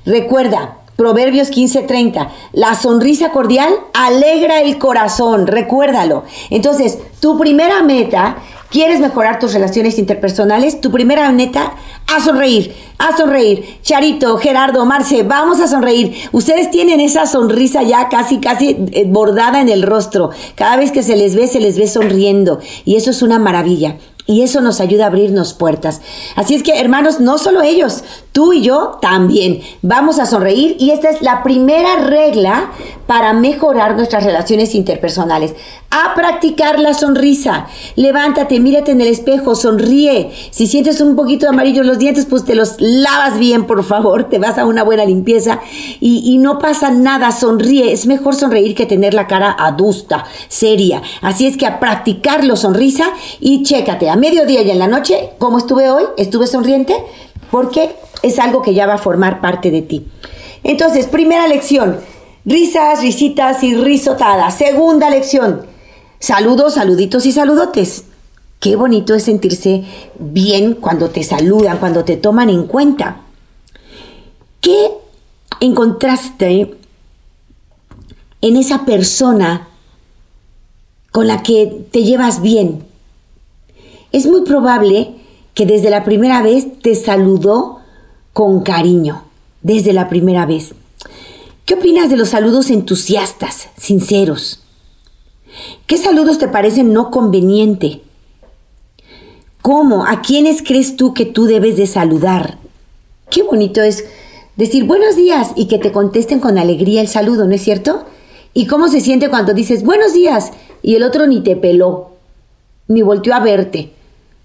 [0.06, 2.28] Recuerda, Proverbios 15:30.
[2.52, 6.24] La sonrisa cordial alegra el corazón, recuérdalo.
[6.50, 8.36] Entonces, tu primera meta,
[8.70, 10.82] ¿quieres mejorar tus relaciones interpersonales?
[10.82, 11.72] Tu primera meta,
[12.06, 13.78] a sonreír, a sonreír.
[13.80, 16.14] Charito, Gerardo, Marce, vamos a sonreír.
[16.32, 20.28] Ustedes tienen esa sonrisa ya casi, casi eh, bordada en el rostro.
[20.54, 22.58] Cada vez que se les ve, se les ve sonriendo.
[22.84, 23.96] Y eso es una maravilla.
[24.31, 26.03] Y eso nos ayuda a abrirnos puertas.
[26.37, 30.77] Así es que, hermanos, no solo ellos, tú y yo también vamos a sonreír.
[30.79, 32.71] Y esta es la primera regla
[33.09, 35.57] para mejorar nuestras relaciones interpersonales.
[35.90, 37.66] A practicar la sonrisa.
[37.97, 40.31] Levántate, mírate en el espejo, sonríe.
[40.53, 44.29] Si sientes un poquito amarillo los dientes, pues te los lavas bien, por favor.
[44.29, 45.59] Te vas a una buena limpieza
[45.99, 47.90] y, y no pasa nada, sonríe.
[47.90, 51.03] Es mejor sonreír que tener la cara adusta, seria.
[51.21, 53.07] Así es que a practicarlo sonrisa
[53.40, 56.04] y chécate a mediodía y en la noche, ¿cómo estuve hoy?
[56.16, 56.94] ¿Estuve sonriente?
[57.50, 60.06] Porque es algo que ya va a formar parte de ti.
[60.62, 61.98] Entonces, primera lección,
[62.44, 64.54] risas, risitas y risotadas.
[64.56, 65.62] Segunda lección,
[66.18, 68.04] saludos, saluditos y saludotes.
[68.61, 69.85] Qué bonito es sentirse
[70.18, 73.22] bien cuando te saludan, cuando te toman en cuenta.
[74.61, 74.90] ¿Qué
[75.61, 76.74] encontraste
[78.42, 79.68] en esa persona
[81.11, 82.89] con la que te llevas bien?
[84.12, 85.14] Es muy probable
[85.55, 87.79] que desde la primera vez te saludó
[88.33, 89.23] con cariño,
[89.62, 90.75] desde la primera vez.
[91.64, 94.62] ¿Qué opinas de los saludos entusiastas, sinceros?
[95.87, 98.03] ¿Qué saludos te parecen no conveniente?
[99.62, 100.05] ¿Cómo?
[100.05, 102.59] ¿A quiénes crees tú que tú debes de saludar?
[103.31, 104.07] Qué bonito es
[104.57, 108.05] decir buenos días y que te contesten con alegría el saludo, ¿no es cierto?
[108.55, 110.51] ¿Y cómo se siente cuando dices buenos días
[110.83, 112.11] y el otro ni te peló,
[112.88, 113.92] ni volteó a verte?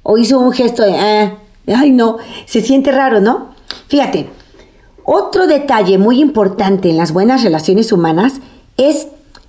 [0.07, 1.37] O hizo un gesto de, ah,
[1.67, 3.55] ay no, se siente raro, ¿no?
[3.87, 4.29] Fíjate,
[5.03, 8.33] otro detalle muy importante en las buenas relaciones humanas
[8.77, 9.07] es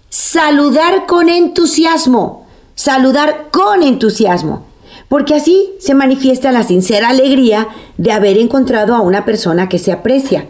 [0.09, 4.65] saludar con entusiasmo, saludar con entusiasmo,
[5.11, 9.93] porque así se manifiesta la sincera alegría de haber encontrado a una persona que se
[9.93, 10.47] aprecia.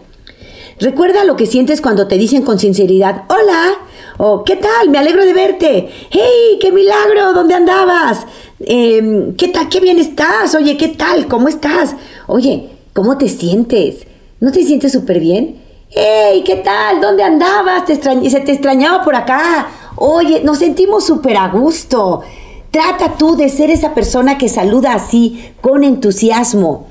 [0.78, 3.74] Recuerda lo que sientes cuando te dicen con sinceridad, hola,
[4.18, 4.90] o ¿qué tal?
[4.90, 5.88] Me alegro de verte.
[6.10, 7.32] ¡Hey, qué milagro!
[7.34, 8.26] ¿Dónde andabas?
[8.60, 9.68] Em, ¿Qué tal?
[9.68, 10.54] ¿Qué bien estás?
[10.54, 11.26] Oye, ¿qué tal?
[11.26, 11.94] ¿Cómo estás?
[12.26, 14.06] Oye, ¿cómo te sientes?
[14.40, 15.62] ¿No te sientes súper bien?
[15.90, 17.00] ¡Hey, qué tal!
[17.00, 17.84] ¿Dónde andabas?
[17.84, 19.68] ¿Te se te extrañaba por acá.
[19.96, 22.22] Oye, nos sentimos súper a gusto.
[22.70, 26.86] Trata tú de ser esa persona que saluda así, con entusiasmo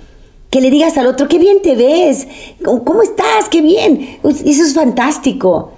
[0.56, 2.30] que le digas al otro, qué bien te ves,
[2.64, 3.50] ¿cómo estás?
[3.50, 4.20] Qué bien.
[4.24, 5.74] Eso es fantástico.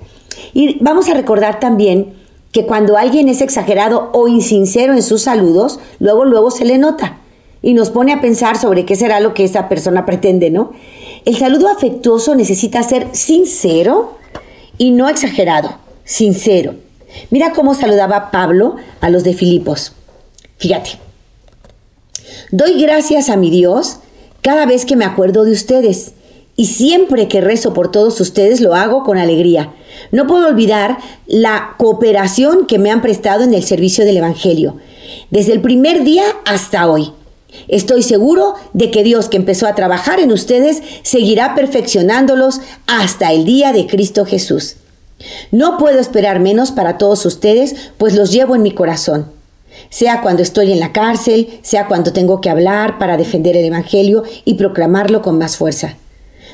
[0.57, 2.15] Y vamos a recordar también
[2.51, 7.19] que cuando alguien es exagerado o insincero en sus saludos, luego, luego se le nota
[7.61, 10.71] y nos pone a pensar sobre qué será lo que esa persona pretende, ¿no?
[11.25, 14.17] El saludo afectuoso necesita ser sincero
[14.79, 16.73] y no exagerado, sincero.
[17.29, 19.93] Mira cómo saludaba Pablo a los de Filipos.
[20.57, 20.97] Fíjate.
[22.49, 23.97] Doy gracias a mi Dios
[24.41, 26.13] cada vez que me acuerdo de ustedes.
[26.59, 29.73] Y siempre que rezo por todos ustedes lo hago con alegría.
[30.11, 34.75] No puedo olvidar la cooperación que me han prestado en el servicio del Evangelio,
[35.29, 37.11] desde el primer día hasta hoy.
[37.67, 43.45] Estoy seguro de que Dios que empezó a trabajar en ustedes seguirá perfeccionándolos hasta el
[43.45, 44.77] día de Cristo Jesús.
[45.51, 49.27] No puedo esperar menos para todos ustedes, pues los llevo en mi corazón.
[49.91, 54.23] sea cuando estoy en la cárcel, sea cuando tengo que hablar para defender el Evangelio
[54.43, 55.97] y proclamarlo con más fuerza.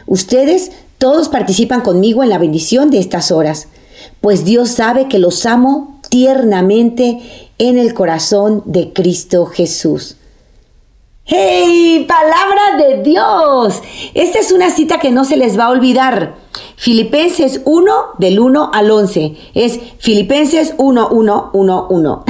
[0.05, 3.67] Ustedes todos participan conmigo en la bendición de estas horas,
[4.21, 7.19] pues Dios sabe que los amo tiernamente
[7.57, 10.17] en el corazón de Cristo Jesús.
[11.25, 12.05] ¡Hey!
[12.07, 13.81] Palabra de Dios.
[14.13, 16.35] Esta es una cita que no se les va a olvidar.
[16.75, 19.35] Filipenses 1 del 1 al 11.
[19.53, 22.23] Es Filipenses 1, 1, 1, 1.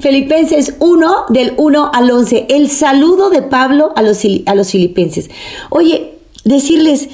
[0.00, 2.46] Filipenses 1 del 1 al 11.
[2.48, 5.28] El saludo de Pablo a los, a los filipenses.
[5.68, 6.17] Oye,
[6.48, 7.08] decirles,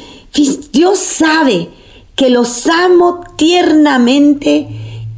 [0.73, 1.69] Dios sabe
[2.17, 4.69] que los amo tiernamente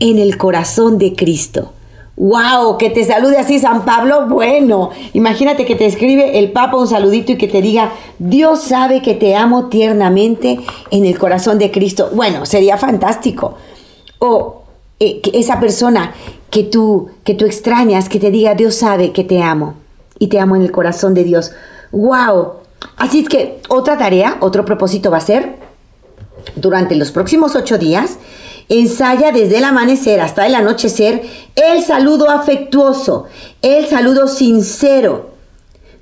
[0.01, 1.73] en el corazón de Cristo.
[2.17, 2.79] ¡Wow!
[2.79, 4.27] Que te salude así San Pablo.
[4.27, 9.03] Bueno, imagínate que te escribe el Papa un saludito y que te diga, Dios sabe
[9.03, 12.11] que te amo tiernamente en el corazón de Cristo.
[12.15, 13.57] Bueno, sería fantástico.
[14.19, 14.63] O
[14.99, 16.15] eh, esa persona
[16.51, 19.75] que tú, que tú extrañas, que te diga, Dios sabe que te amo
[20.19, 21.53] y te amo en el corazón de Dios.
[21.93, 22.66] ¡Wow!
[22.97, 25.57] Así es que otra tarea, otro propósito va a ser,
[26.55, 28.19] durante los próximos ocho días,
[28.69, 31.23] Ensaya desde el amanecer hasta el anochecer
[31.55, 33.27] el saludo afectuoso,
[33.63, 35.31] el saludo sincero.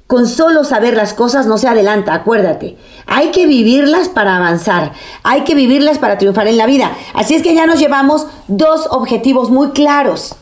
[0.06, 2.76] Con solo saber las cosas no se adelanta, acuérdate.
[3.06, 4.92] Hay que vivirlas para avanzar,
[5.22, 6.92] hay que vivirlas para triunfar en la vida.
[7.12, 10.36] Así es que ya nos llevamos dos objetivos muy claros.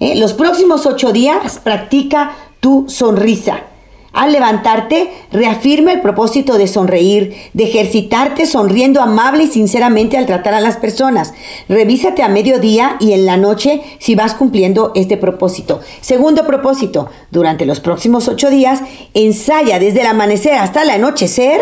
[0.00, 0.16] ¿eh?
[0.16, 3.60] Los próximos ocho días practica tu sonrisa.
[4.14, 10.54] Al levantarte, reafirma el propósito de sonreír, de ejercitarte sonriendo amable y sinceramente al tratar
[10.54, 11.34] a las personas.
[11.68, 15.80] Revísate a mediodía y en la noche si vas cumpliendo este propósito.
[16.00, 18.82] Segundo propósito, durante los próximos ocho días,
[19.14, 21.60] ensaya desde el amanecer hasta el anochecer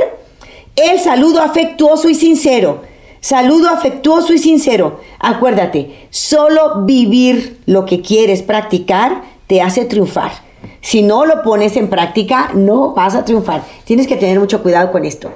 [0.76, 2.82] el saludo afectuoso y sincero.
[3.20, 5.00] Saludo afectuoso y sincero.
[5.18, 10.51] Acuérdate, solo vivir lo que quieres practicar te hace triunfar.
[10.80, 13.64] Si no lo pones en práctica, no vas a triunfar.
[13.84, 15.32] Tienes que tener mucho cuidado con esto.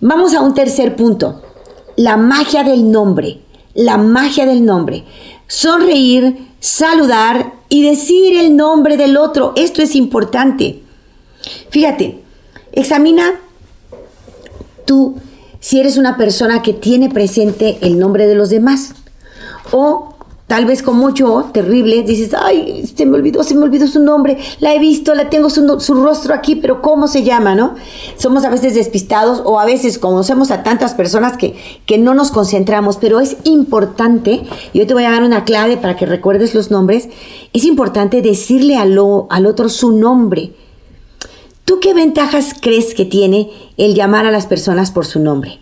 [0.00, 1.42] Vamos a un tercer punto.
[1.96, 3.40] La magia del nombre.
[3.74, 5.04] La magia del nombre.
[5.46, 9.52] Sonreír, saludar y decir el nombre del otro.
[9.56, 10.82] Esto es importante.
[11.70, 12.22] Fíjate,
[12.72, 13.40] examina
[14.84, 15.16] tú
[15.60, 18.94] si eres una persona que tiene presente el nombre de los demás
[19.70, 20.11] o
[20.52, 24.36] tal vez como yo, terrible, dices, ay, se me olvidó, se me olvidó su nombre,
[24.60, 27.74] la he visto, la tengo su, rostro aquí, pero ¿cómo se llama, no?
[28.18, 32.30] Somos a veces despistados o a veces conocemos a tantas personas que, que no nos
[32.30, 34.42] concentramos, pero es importante,
[34.74, 37.08] y hoy te voy a dar una clave para que recuerdes los nombres,
[37.54, 40.52] es importante decirle al otro su nombre.
[41.64, 45.60] ¿Tú qué ventajas crees que tiene el llamar a las personas por su nombre?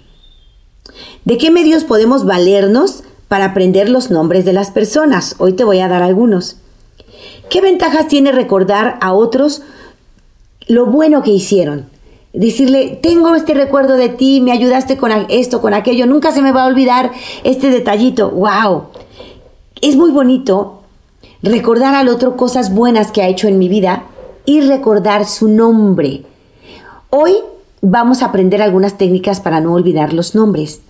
[1.25, 5.37] ¿De qué medios podemos valernos para aprender los nombres de las personas.
[5.39, 6.57] Hoy te voy a dar algunos.
[7.49, 9.63] ¿Qué ventajas tiene recordar a otros
[10.67, 11.87] lo bueno que hicieron?
[12.33, 16.51] Decirle, tengo este recuerdo de ti, me ayudaste con esto, con aquello, nunca se me
[16.51, 17.13] va a olvidar
[17.45, 18.31] este detallito.
[18.31, 18.87] ¡Wow!
[19.81, 20.83] Es muy bonito
[21.41, 24.07] recordar al otro cosas buenas que ha hecho en mi vida
[24.45, 26.25] y recordar su nombre.
[27.11, 27.35] Hoy
[27.81, 30.81] vamos a aprender algunas técnicas para no olvidar los nombres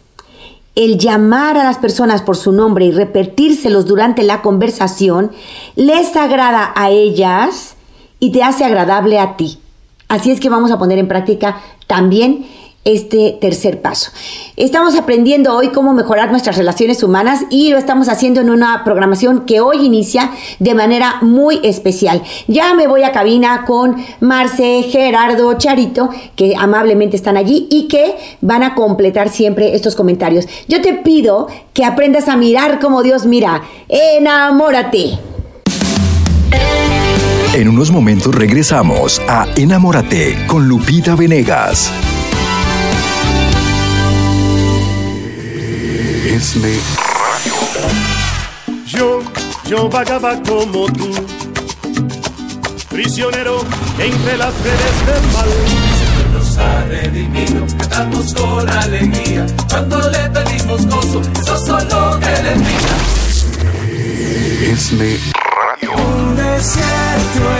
[0.74, 5.33] el llamar a las personas por su nombre y repetírselos durante la conversación
[5.76, 7.76] les agrada a ellas
[8.18, 9.59] y te hace agradable a ti.
[10.09, 12.46] Así es que vamos a poner en práctica también
[12.84, 14.10] este tercer paso.
[14.56, 19.44] Estamos aprendiendo hoy cómo mejorar nuestras relaciones humanas y lo estamos haciendo en una programación
[19.44, 22.22] que hoy inicia de manera muy especial.
[22.48, 28.16] Ya me voy a cabina con Marce, Gerardo, Charito, que amablemente están allí y que
[28.40, 30.46] van a completar siempre estos comentarios.
[30.66, 33.62] Yo te pido que aprendas a mirar como Dios mira.
[33.88, 35.18] Enamórate.
[37.52, 41.92] En unos momentos regresamos a Enamórate con Lupita Venegas.
[48.87, 49.20] Yo,
[49.66, 51.12] yo vagaba como tú,
[52.88, 53.61] prisionero
[53.98, 55.48] entre las redes del mal.
[56.33, 62.55] Nos ha redimido, cantamos con alegría, cuando le pedimos gozo, eso solo que le
[64.72, 65.18] Es mi
[65.59, 65.92] radio.
[65.92, 67.59] Un desierto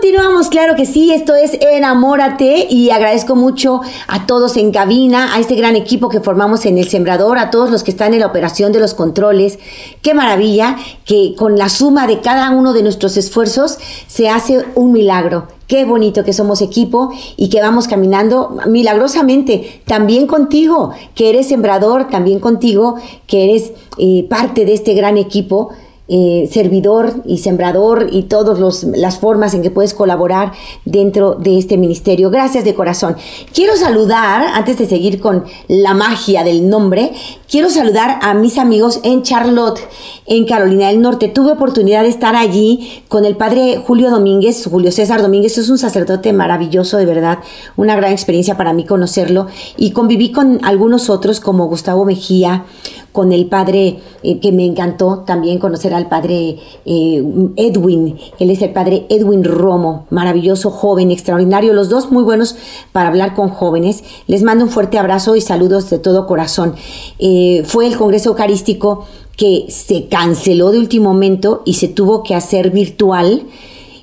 [0.00, 5.40] Continuamos, claro que sí, esto es Enamórate y agradezco mucho a todos en cabina, a
[5.40, 8.28] este gran equipo que formamos en El Sembrador, a todos los que están en la
[8.28, 9.58] operación de los controles.
[10.00, 14.92] Qué maravilla que con la suma de cada uno de nuestros esfuerzos se hace un
[14.92, 15.48] milagro.
[15.66, 19.82] Qué bonito que somos equipo y que vamos caminando milagrosamente.
[19.84, 22.94] También contigo, que eres sembrador, también contigo,
[23.26, 25.70] que eres eh, parte de este gran equipo
[26.08, 30.52] eh, servidor y sembrador y todas las formas en que puedes colaborar
[30.84, 32.30] dentro de este ministerio.
[32.30, 33.16] Gracias de corazón.
[33.52, 37.12] Quiero saludar, antes de seguir con la magia del nombre,
[37.50, 39.80] quiero saludar a mis amigos en Charlotte,
[40.26, 41.28] en Carolina del Norte.
[41.28, 45.78] Tuve oportunidad de estar allí con el padre Julio Domínguez, Julio César Domínguez, es un
[45.78, 47.40] sacerdote maravilloso, de verdad,
[47.76, 52.64] una gran experiencia para mí conocerlo y conviví con algunos otros como Gustavo Mejía,
[53.12, 57.24] con el padre eh, que me encantó también conocer al padre eh,
[57.56, 58.18] Edwin.
[58.38, 61.72] Él es el padre Edwin Romo, maravilloso, joven, extraordinario.
[61.72, 62.56] Los dos muy buenos
[62.92, 64.04] para hablar con jóvenes.
[64.26, 66.74] Les mando un fuerte abrazo y saludos de todo corazón.
[67.18, 72.34] Eh, fue el Congreso Eucarístico que se canceló de último momento y se tuvo que
[72.34, 73.44] hacer virtual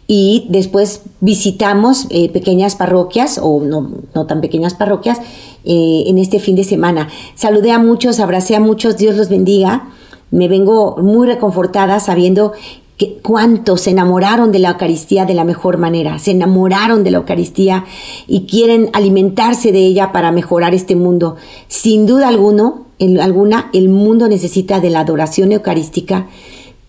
[0.08, 5.20] y después visitamos pequeñas parroquias o no, no, tan pequeñas parroquias
[5.66, 7.10] eh, en este fin de semana.
[7.36, 9.90] Saludé a muchos, abracé a muchos, Dios los bendiga.
[10.32, 12.54] Me vengo muy reconfortada sabiendo
[12.98, 17.18] que cuántos se enamoraron de la Eucaristía de la mejor manera, se enamoraron de la
[17.18, 17.86] Eucaristía
[18.28, 21.36] y quieren alimentarse de ella para mejorar este mundo.
[21.68, 22.86] Sin duda alguno,
[23.22, 26.28] alguna, el mundo necesita de la adoración eucarística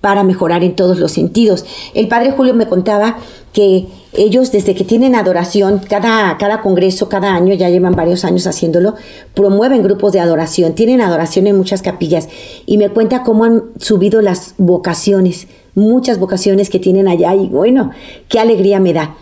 [0.01, 1.65] para mejorar en todos los sentidos.
[1.95, 3.19] El padre Julio me contaba
[3.53, 8.47] que ellos desde que tienen adoración, cada, cada congreso, cada año, ya llevan varios años
[8.47, 8.95] haciéndolo,
[9.35, 12.29] promueven grupos de adoración, tienen adoración en muchas capillas
[12.67, 17.91] y me cuenta cómo han subido las vocaciones, muchas vocaciones que tienen allá y bueno,
[18.29, 19.17] qué alegría me da.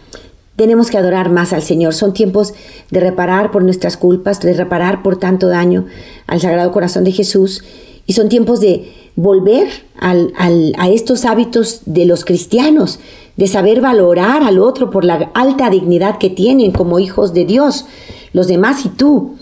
[0.57, 1.95] Tenemos que adorar más al Señor.
[1.95, 2.55] Son tiempos
[2.91, 5.87] de reparar por nuestras culpas, de reparar por tanto daño
[6.29, 7.65] al Sagrado Corazón de Jesús
[8.07, 12.99] y son tiempos de volver a estos hábitos de los cristianos,
[13.37, 17.87] de saber valorar al otro por la alta dignidad que tienen como hijos de Dios,
[18.33, 19.37] los demás y tú.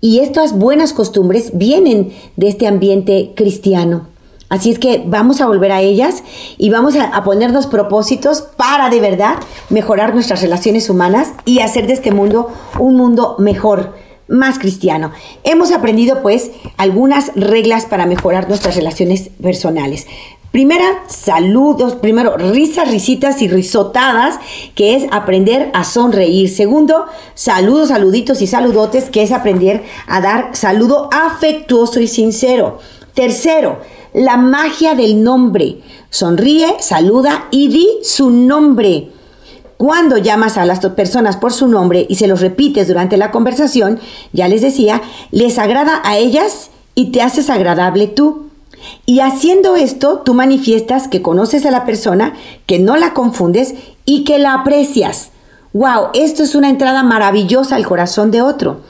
[0.00, 4.06] Y estas buenas costumbres vienen de este ambiente cristiano.
[4.48, 6.22] Así es que vamos a volver a ellas
[6.56, 9.38] y vamos a, ponernos propósitos para de verdad
[9.70, 13.94] mejorar nuestras relaciones humanas y hacer de este mundo un mundo mejor
[14.28, 15.10] más cristiano.
[15.42, 20.06] Hemos aprendido pues algunas reglas para mejorar nuestras relaciones personales.
[20.56, 21.96] Primera, saludos.
[21.96, 24.40] Primero, risas, risitas y risotadas,
[24.74, 26.48] que es aprender a sonreír.
[26.48, 32.78] Segundo, saludos, saluditos y saludotes, que es aprender a dar saludo afectuoso y sincero.
[33.12, 33.80] Tercero,
[34.14, 35.82] la magia del nombre.
[36.08, 39.10] Sonríe, saluda y di su nombre.
[39.76, 44.00] Cuando llamas a las personas por su nombre y se los repites durante la conversación,
[44.32, 48.45] ya les decía, les agrada a ellas y te haces agradable tú.
[49.04, 52.34] Y haciendo esto, tú manifiestas que conoces a la persona,
[52.66, 55.30] que no la confundes y que la aprecias.
[55.72, 56.08] ¡Wow!
[56.14, 58.80] Esto es una entrada maravillosa al corazón de otro.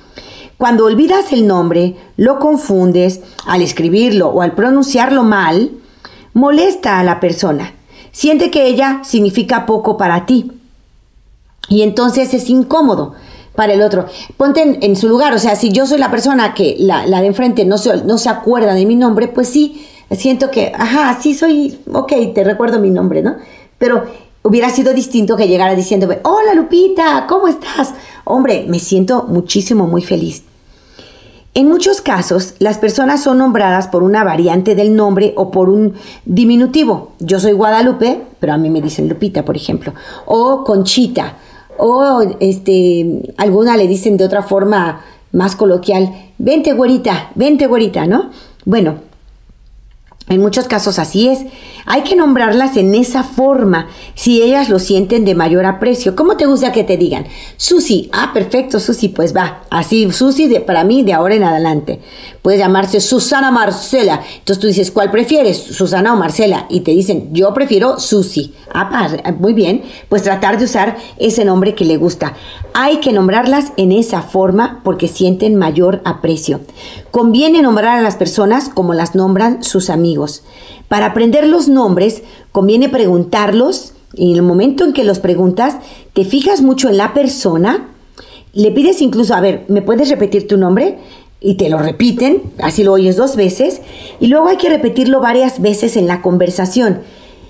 [0.58, 5.72] Cuando olvidas el nombre, lo confundes al escribirlo o al pronunciarlo mal,
[6.32, 7.74] molesta a la persona.
[8.12, 10.52] Siente que ella significa poco para ti.
[11.68, 13.14] Y entonces es incómodo
[13.56, 14.06] para el otro.
[14.36, 17.64] Ponte en, su lugar, o sea, si yo soy la persona que la, de enfrente
[17.64, 21.78] no se, no se acuerda de mi nombre, pues sí, siento que, ajá, sí soy,
[21.92, 23.36] ok, te recuerdo mi nombre, ¿no?
[23.78, 24.04] Pero
[24.42, 27.94] hubiera sido distinto que llegara diciéndome, hola Lupita, ¿cómo estás?
[28.24, 30.44] Hombre, me siento muchísimo, muy feliz.
[31.54, 35.94] En muchos casos, las personas son nombradas por una variante del nombre o por un
[36.26, 37.12] diminutivo.
[37.18, 39.94] Yo soy Guadalupe, pero a mí me dicen Lupita, por ejemplo.
[40.26, 41.36] O Conchita,
[41.78, 45.00] o este, alguna le dicen de otra forma
[45.32, 48.30] más coloquial, vente güerita, vente güerita, ¿no?
[48.64, 48.96] Bueno,
[50.28, 51.40] en muchos casos así es.
[51.86, 56.16] Hay que nombrarlas en esa forma, si ellas lo sienten de mayor aprecio.
[56.16, 57.26] ¿Cómo te gusta que te digan?
[57.56, 59.62] Susi, ah, perfecto, Susi, pues va.
[59.70, 62.00] Así, Susi, de, para mí, de ahora en adelante.
[62.42, 64.22] Puede llamarse Susana Marcela.
[64.38, 65.56] Entonces tú dices, ¿cuál prefieres?
[65.58, 66.66] Susana o Marcela.
[66.68, 68.54] Y te dicen, yo prefiero Susi.
[68.72, 69.82] Ah, muy bien.
[70.08, 72.34] Pues tratar de usar ese nombre que le gusta.
[72.74, 76.60] Hay que nombrarlas en esa forma porque sienten mayor aprecio.
[77.10, 80.42] Conviene nombrar a las personas como las nombran sus amigos.
[80.88, 85.76] Para aprender los nombres, conviene preguntarlos y en el momento en que los preguntas,
[86.14, 87.90] te fijas mucho en la persona,
[88.52, 90.96] Le pides incluso, a ver, ¿me puedes repetir tu nombre?
[91.40, 93.82] Y te lo repiten, así lo oyes dos veces,
[94.18, 97.00] y luego hay que repetirlo varias veces en la conversación.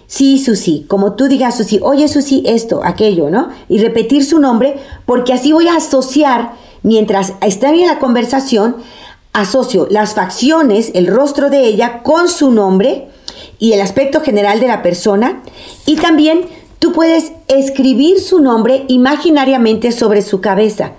[0.08, 3.50] Sí, Susi, como tú digas, Susi, oye, Susi, esto, aquello, ¿no?
[3.68, 4.74] Y repetir su nombre,
[5.06, 8.74] porque así voy a asociar, mientras está en la conversación,
[9.32, 13.08] asocio las facciones, el rostro de ella con su nombre
[13.58, 15.42] y el aspecto general de la persona.
[15.86, 16.46] Y también
[16.78, 20.92] tú puedes escribir su nombre imaginariamente sobre su cabeza.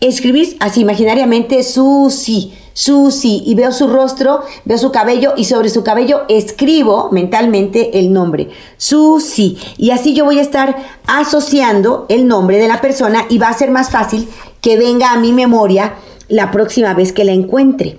[0.00, 5.82] Escribir así imaginariamente Susi Susi, y veo su rostro, veo su cabello y sobre su
[5.82, 9.58] cabello escribo mentalmente el nombre, Susi.
[9.76, 13.58] Y así yo voy a estar asociando el nombre de la persona y va a
[13.58, 14.28] ser más fácil
[14.60, 15.94] que venga a mi memoria
[16.28, 17.98] la próxima vez que la encuentre.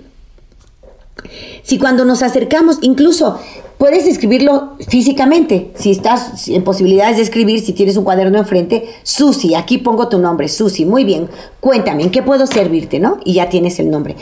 [1.62, 3.38] Si cuando nos acercamos, incluso
[3.78, 9.54] puedes escribirlo físicamente, si estás en posibilidades de escribir, si tienes un cuaderno enfrente, Susi,
[9.54, 11.28] aquí pongo tu nombre, Susi, muy bien,
[11.60, 12.98] cuéntame, ¿en qué puedo servirte?
[12.98, 13.18] ¿No?
[13.24, 14.16] Y ya tienes el nombre.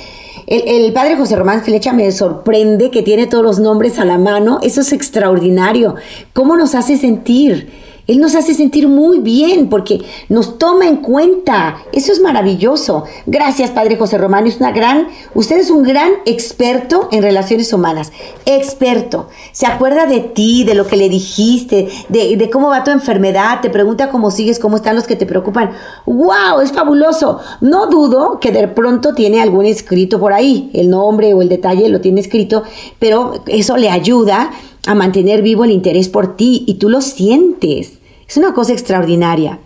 [0.48, 4.60] El, padre José Román Flecha me sorprende que tiene todos los nombres a la mano.
[4.62, 5.96] Eso es extraordinario.
[6.32, 7.68] ¿Cómo nos hace sentir?
[8.08, 10.00] Él nos hace sentir muy bien porque
[10.30, 11.76] nos toma en cuenta.
[11.92, 13.04] Eso es maravilloso.
[13.26, 14.46] Gracias, Padre José Román.
[14.46, 18.10] Es una gran, usted es un gran experto en relaciones humanas.
[18.46, 19.28] Experto.
[19.52, 23.60] Se acuerda de ti, de lo que le dijiste, de, de cómo va tu enfermedad,
[23.60, 25.72] te pregunta cómo sigues, cómo están los que te preocupan.
[26.06, 26.60] ¡Wow!
[26.62, 27.40] Es fabuloso.
[27.60, 30.70] No dudo que de pronto tiene algún escrito por ahí.
[30.72, 32.62] El nombre o el detalle lo tiene escrito,
[32.98, 34.50] pero eso le ayuda
[34.86, 37.97] a mantener vivo el interés por ti y tú lo sientes.
[38.28, 39.58] Es una cosa extraordinaria.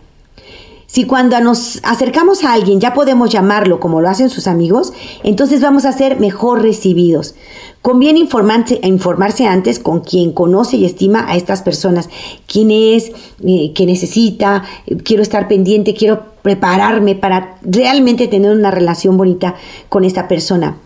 [0.87, 4.93] Si cuando nos acercamos a alguien ya podemos llamarlo como lo hacen sus amigos,
[5.25, 7.35] entonces vamos a ser mejor recibidos.
[7.81, 12.11] Conviene informarse, informarse antes con quien conoce y estima a estas personas.
[12.47, 13.11] ¿Quién es?
[13.43, 14.65] Eh, ¿Qué necesita?
[15.03, 19.57] Quiero estar pendiente, quiero prepararme para realmente tener una relación bonita
[19.89, 20.77] con esta persona.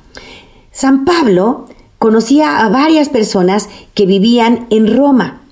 [0.70, 1.66] San Pablo
[1.98, 5.42] conocía a varias personas que vivían en Roma.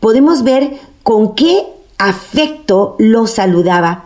[0.00, 1.64] Podemos ver con qué
[1.98, 4.04] afecto lo saludaba.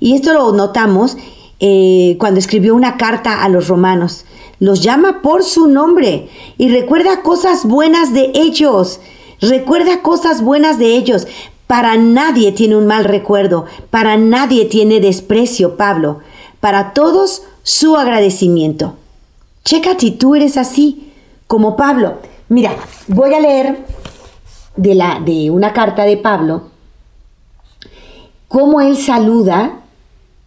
[0.00, 1.16] Y esto lo notamos
[1.60, 4.24] eh, cuando escribió una carta a los romanos.
[4.58, 9.00] Los llama por su nombre y recuerda cosas buenas de ellos.
[9.40, 11.26] Recuerda cosas buenas de ellos.
[11.66, 16.20] Para nadie tiene un mal recuerdo, para nadie tiene desprecio, Pablo.
[16.60, 18.94] Para todos su agradecimiento.
[19.64, 21.12] Checa si tú eres así,
[21.48, 22.18] como Pablo.
[22.48, 22.76] Mira,
[23.08, 23.84] voy a leer
[24.76, 26.62] de, la, de una carta de Pablo,
[28.48, 29.80] cómo él saluda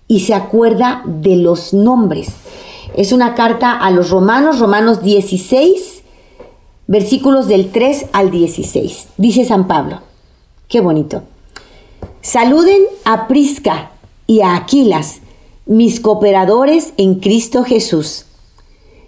[0.08, 2.30] y se acuerda de los nombres.
[2.96, 6.04] Es una carta a los romanos, Romanos 16,
[6.88, 9.10] versículos del 3 al 16.
[9.18, 10.00] Dice San Pablo,
[10.68, 11.24] qué bonito.
[12.22, 13.92] Saluden a Prisca
[14.26, 15.20] y a Aquilas,
[15.66, 18.26] mis cooperadores en Cristo Jesús.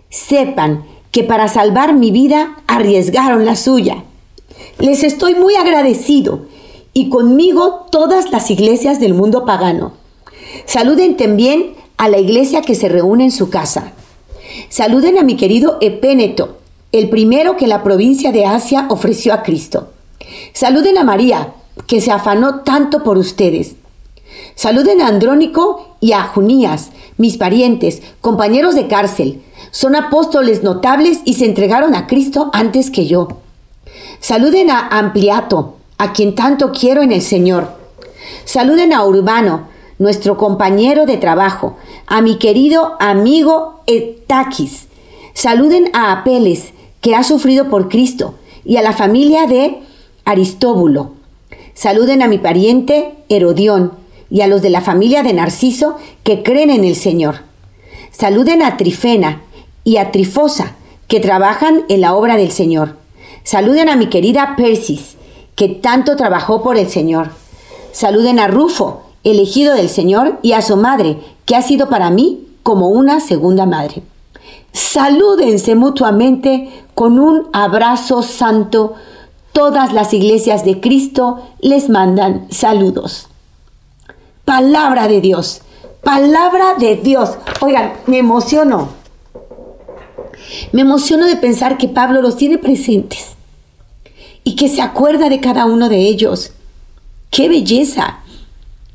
[0.09, 4.03] Sepan que para salvar mi vida arriesgaron la suya.
[4.81, 6.47] Les estoy muy agradecido
[6.91, 9.91] y conmigo todas las iglesias del mundo pagano.
[10.65, 13.93] Saluden también a la iglesia que se reúne en su casa.
[14.69, 16.57] Saluden a mi querido Epéneto,
[16.91, 19.91] el primero que la provincia de Asia ofreció a Cristo.
[20.51, 21.53] Saluden a María,
[21.85, 23.75] que se afanó tanto por ustedes.
[24.55, 29.43] Saluden a Andrónico y a Junías, mis parientes, compañeros de cárcel.
[29.69, 33.40] Son apóstoles notables y se entregaron a Cristo antes que yo.
[34.21, 37.69] Saluden a Ampliato, a quien tanto quiero en el Señor.
[38.45, 39.67] Saluden a Urbano,
[39.97, 44.89] nuestro compañero de trabajo, a mi querido amigo Etaquis.
[45.33, 49.79] Saluden a Apeles, que ha sufrido por Cristo, y a la familia de
[50.23, 51.13] Aristóbulo.
[51.73, 53.93] Saluden a mi pariente Herodión
[54.29, 57.37] y a los de la familia de Narciso que creen en el Señor.
[58.11, 59.41] Saluden a Trifena
[59.83, 60.75] y a Trifosa,
[61.07, 63.00] que trabajan en la obra del Señor.
[63.43, 65.17] Saluden a mi querida Persis,
[65.55, 67.29] que tanto trabajó por el Señor.
[67.91, 72.47] Saluden a Rufo, elegido del Señor, y a su madre, que ha sido para mí
[72.63, 74.03] como una segunda madre.
[74.73, 78.93] Salúdense mutuamente con un abrazo santo.
[79.51, 83.27] Todas las iglesias de Cristo les mandan saludos.
[84.45, 85.61] Palabra de Dios,
[86.03, 87.31] palabra de Dios.
[87.59, 89.00] Oigan, me emociono
[90.71, 93.35] me emociono de pensar que Pablo los tiene presentes
[94.43, 96.51] y que se acuerda de cada uno de ellos.
[97.29, 98.19] ¡Qué belleza!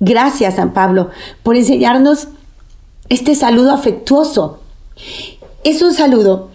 [0.01, 1.11] Gracias, San Pablo,
[1.43, 2.29] por enseñarnos
[3.09, 4.61] este saludo afectuoso.
[5.65, 6.51] Es un saludo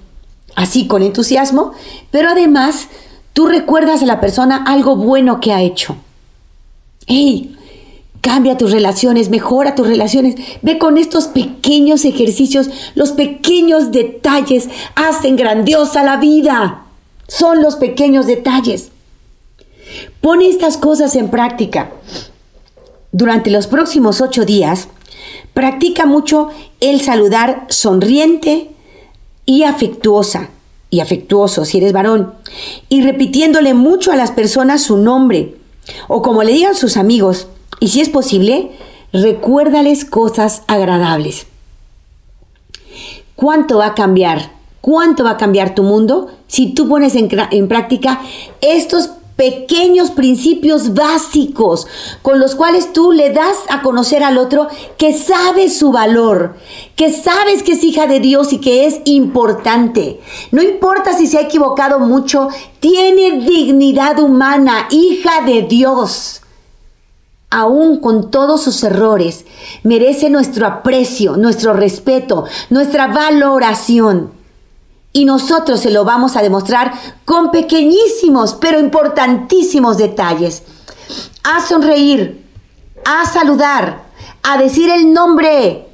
[0.56, 1.74] así con entusiasmo,
[2.12, 2.88] pero además
[3.34, 5.96] tú recuerdas a la persona algo bueno que ha hecho.
[7.08, 7.58] ¡Ey!
[8.22, 10.36] Cambia tus relaciones, mejora tus relaciones.
[10.62, 16.86] Ve con estos pequeños ejercicios, los pequeños detalles hacen grandiosa la vida.
[17.28, 18.92] Son los pequeños detalles.
[20.22, 21.92] Pone estas cosas en práctica.
[23.12, 24.88] Durante los próximos ocho días,
[25.54, 26.50] practica mucho
[26.80, 28.70] el saludar sonriente
[29.46, 30.50] y afectuosa,
[30.90, 32.36] y afectuoso si eres varón,
[32.88, 35.56] y repitiéndole mucho a las personas su nombre,
[36.08, 37.48] o como le digan sus amigos,
[37.82, 38.72] y si es posible,
[39.12, 41.48] recuérdales cosas agradables.
[43.36, 44.52] ¿Cuánto va a cambiar?
[44.82, 48.22] ¿Cuánto va a cambiar tu mundo si tú pones en, práctica
[48.62, 51.88] estos pequeños principios básicos
[52.22, 54.68] con los cuales tú le das a conocer al otro
[55.00, 56.58] que sabes su valor,
[56.96, 60.20] que sabes que es hija de Dios y que es importante.
[60.52, 66.41] No importa si se ha equivocado mucho, tiene dignidad humana, hija de Dios.
[67.54, 69.46] Aún con todos sus errores,
[69.84, 74.32] merece nuestro aprecio, nuestro respeto, nuestra valoración.
[75.12, 76.94] Y nosotros se lo vamos a demostrar
[77.26, 80.64] con pequeñísimos pero importantísimos detalles.
[81.44, 82.46] A sonreír,
[83.04, 84.04] a saludar,
[84.44, 85.90] a decir el nombre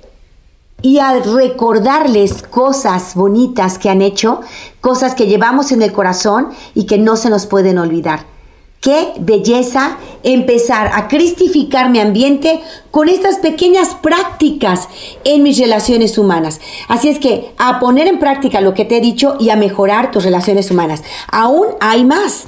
[0.83, 4.41] y a recordarles cosas bonitas que han hecho,
[4.79, 8.36] cosas que llevamos en el corazón y que no se nos pueden olvidar.
[8.79, 12.61] Qué belleza empezar a cristificar mi ambiente
[12.91, 14.87] con estas pequeñas prácticas
[15.23, 16.61] en mis relaciones humanas.
[16.87, 20.11] Así es que a poner en práctica lo que te he dicho y a mejorar
[20.11, 21.03] tus relaciones humanas.
[21.31, 22.45] Aún hay más.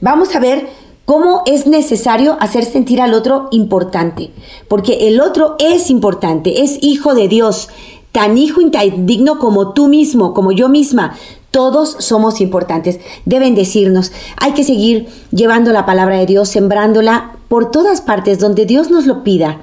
[0.00, 0.68] Vamos a ver
[1.06, 4.30] cómo es necesario hacer sentir al otro importante.
[4.68, 7.68] Porque el otro es importante, es hijo de Dios,
[8.12, 11.16] tan hijo y tan digno como tú mismo, como yo misma.
[11.50, 13.00] Todos somos importantes.
[13.24, 18.66] Deben decirnos, hay que seguir llevando la palabra de Dios, sembrándola por todas partes donde
[18.66, 19.60] Dios nos lo pida.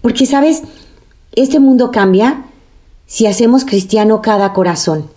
[0.00, 0.62] Porque, ¿sabes?
[1.32, 2.46] Este mundo cambia
[3.06, 5.10] si hacemos cristiano cada corazón.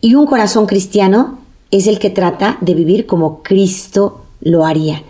[0.00, 1.38] Y un corazón cristiano
[1.70, 5.02] es el que trata de vivir como Cristo lo haría.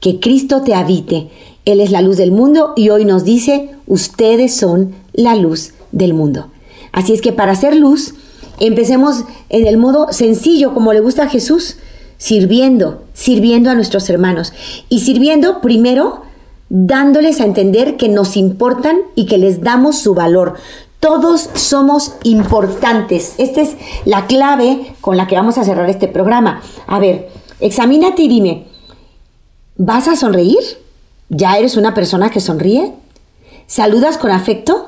[0.00, 1.30] Que Cristo te habite.
[1.64, 6.14] Él es la luz del mundo y hoy nos dice, ustedes son la luz del
[6.14, 6.48] mundo.
[6.92, 8.14] Así es que para ser luz,
[8.58, 11.76] Empecemos en el modo sencillo, como le gusta a Jesús,
[12.18, 14.52] sirviendo, sirviendo a nuestros hermanos.
[14.88, 16.22] Y sirviendo primero
[16.68, 20.54] dándoles a entender que nos importan y que les damos su valor.
[21.00, 23.34] Todos somos importantes.
[23.38, 26.62] Esta es la clave con la que vamos a cerrar este programa.
[26.86, 27.28] A ver,
[27.60, 28.66] examínate y dime,
[29.76, 30.58] ¿vas a sonreír?
[31.28, 32.94] ¿Ya eres una persona que sonríe?
[33.66, 34.85] ¿Saludas con afecto?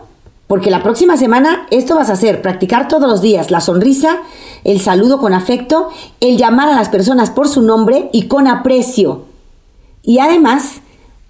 [0.49, 4.19] Porque la próxima semana esto vas a hacer, practicar todos los días la sonrisa,
[4.65, 5.91] el saludo con afecto,
[6.21, 9.27] el llamar a las personas por su nombre y con aprecio.
[10.03, 10.81] Y además,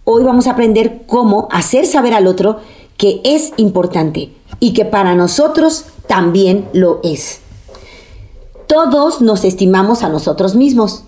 [0.04, 2.60] hoy vamos a aprender cómo hacer saber al otro
[2.96, 7.40] que es importante y que para nosotros también lo es.
[8.68, 11.04] Todos nos estimamos a nosotros mismos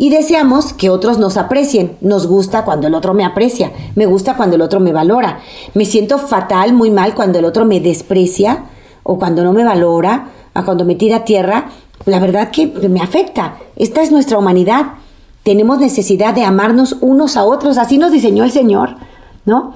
[0.00, 1.98] y deseamos que otros nos aprecien.
[2.00, 5.40] Nos gusta cuando el otro me aprecia, me gusta cuando el otro me valora.
[5.74, 8.64] Me siento fatal, muy mal cuando el otro me desprecia
[9.02, 11.66] o cuando no me valora, o cuando me tira a tierra.
[12.06, 13.58] La verdad que me afecta.
[13.76, 14.94] Esta es nuestra humanidad.
[15.42, 18.96] Tenemos necesidad de amarnos unos a otros, así nos diseñó el Señor,
[19.44, 19.74] ¿no?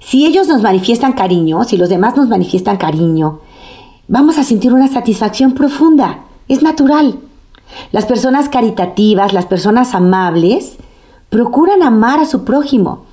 [0.00, 3.40] Si ellos nos manifiestan cariño, si los demás nos manifiestan cariño,
[4.06, 6.24] vamos a sentir una satisfacción profunda.
[6.46, 7.20] Es natural.
[7.90, 10.76] Las personas caritativas, las personas amables,
[11.30, 13.04] procuran amar a su prójimo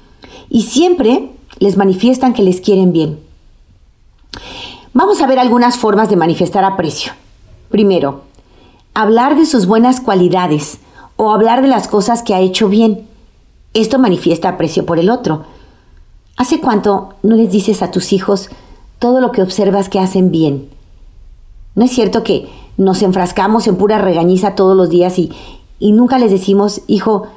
[0.49, 3.19] y siempre les manifiestan que les quieren bien.
[4.93, 7.13] Vamos a ver algunas formas de manifestar aprecio.
[7.69, 8.23] Primero,
[8.93, 10.79] hablar de sus buenas cualidades
[11.15, 13.07] o hablar de las cosas que ha hecho bien.
[13.73, 15.45] Esto manifiesta aprecio por el otro.
[16.37, 18.49] ¿Hace cuánto no les dices a tus hijos
[18.97, 20.69] todo lo que observas que hacen bien?
[21.75, 22.49] ¿No es cierto que
[22.79, 25.33] nos enfrascamos en pura regañiza todos los días y,
[25.79, 27.27] y nunca les decimos, hijo,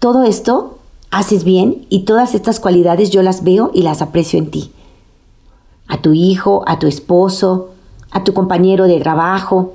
[0.00, 0.78] todo esto
[1.12, 4.72] haces bien y todas estas cualidades yo las veo y las aprecio en ti.
[5.86, 7.70] A tu hijo, a tu esposo,
[8.10, 9.74] a tu compañero de trabajo.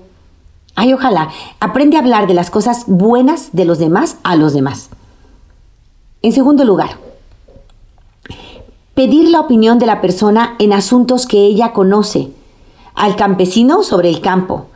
[0.75, 1.29] Ay, ojalá,
[1.61, 4.89] aprende a hablar de las cosas buenas de los demás a los demás.
[6.21, 6.97] En segundo lugar,
[8.95, 12.31] pedir la opinión de la persona en asuntos que ella conoce,
[12.95, 14.67] al campesino sobre el campo,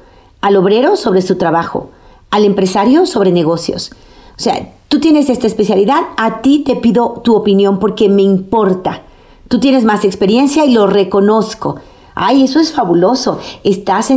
[0.47, 1.89] al obrero sobre su trabajo,
[2.31, 3.91] al empresario sobre negocios.
[4.37, 9.03] O sea, tú tienes esta especialidad, a ti te pido tu opinión porque me importa.
[9.47, 11.77] Tú tienes más experiencia y lo reconozco.
[12.15, 13.39] Ay, eso es fabuloso.
[13.63, 14.09] Estás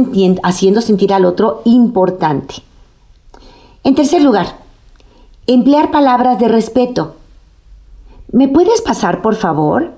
[0.42, 2.56] haciendo sentir al otro importante.
[3.84, 4.58] En tercer lugar,
[5.46, 7.14] emplear palabras de respeto.
[8.32, 9.92] ¿me puedes pasar, por favor?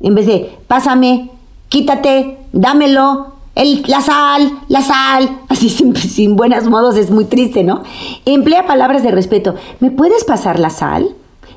[0.00, 1.30] En vez de, pásame,
[1.68, 7.64] quítate, dámelo, el, la sal, la sal, así sin, sin buenos modos es muy triste,
[7.64, 7.82] ¿no?
[8.24, 9.54] Emplea palabras de respeto.
[9.80, 11.14] ¿Me puedes pasar la sal?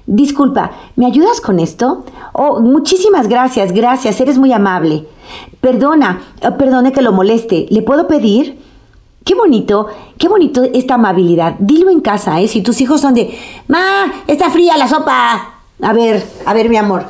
[0.07, 2.03] Disculpa, ¿me ayudas con esto?
[2.33, 5.07] Oh, muchísimas gracias, gracias, eres muy amable.
[5.61, 8.59] Perdona, eh, perdone que lo moleste, ¿le puedo pedir?
[9.23, 9.87] Qué bonito,
[10.17, 11.55] qué bonito esta amabilidad.
[11.59, 12.47] Dilo en casa, ¿eh?
[12.47, 13.37] Si tus hijos son de,
[13.67, 15.61] ma, está fría la sopa.
[15.81, 17.05] A ver, a ver, mi amor.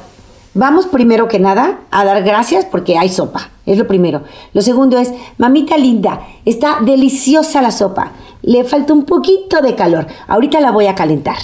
[0.53, 3.49] Vamos primero que nada a dar gracias porque hay sopa.
[3.71, 4.23] Es lo primero.
[4.53, 8.11] Lo segundo es, mamita linda, está deliciosa la sopa.
[8.41, 10.07] Le falta un poquito de calor.
[10.27, 11.37] Ahorita la voy a calentar.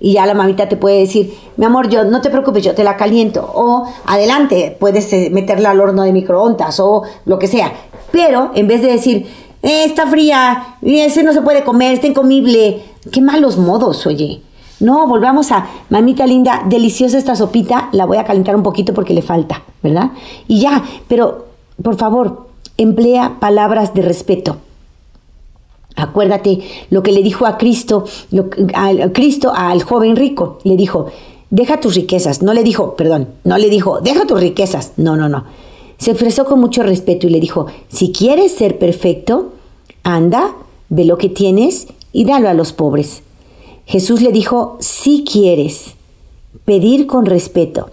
[0.00, 2.82] Y ya la mamita te puede decir, mi amor, yo no te preocupes, yo te
[2.82, 3.46] la caliento.
[3.54, 7.74] O adelante, puedes eh, meterla al horno de microondas o lo que sea.
[8.10, 9.26] Pero en vez de decir,
[9.62, 12.84] eh, está fría, ese no se puede comer, está incomible.
[13.12, 14.40] Qué malos modos, oye.
[14.80, 19.12] No, volvamos a, mamita linda, deliciosa esta sopita, la voy a calentar un poquito porque
[19.12, 20.12] le falta, ¿verdad?
[20.48, 21.45] Y ya, pero
[21.82, 24.56] por favor, emplea palabras de respeto.
[25.96, 26.60] Acuérdate
[26.90, 28.04] lo que le dijo a Cristo,
[28.74, 30.58] a Cristo al joven rico.
[30.62, 31.06] Le dijo,
[31.50, 32.42] deja tus riquezas.
[32.42, 34.92] No le dijo, perdón, no le dijo, deja tus riquezas.
[34.96, 35.44] No, no, no.
[35.98, 39.52] Se ofreció con mucho respeto y le dijo, si quieres ser perfecto,
[40.02, 40.54] anda,
[40.90, 43.22] ve lo que tienes y dalo a los pobres.
[43.86, 45.94] Jesús le dijo, si quieres,
[46.66, 47.90] pedir con respeto,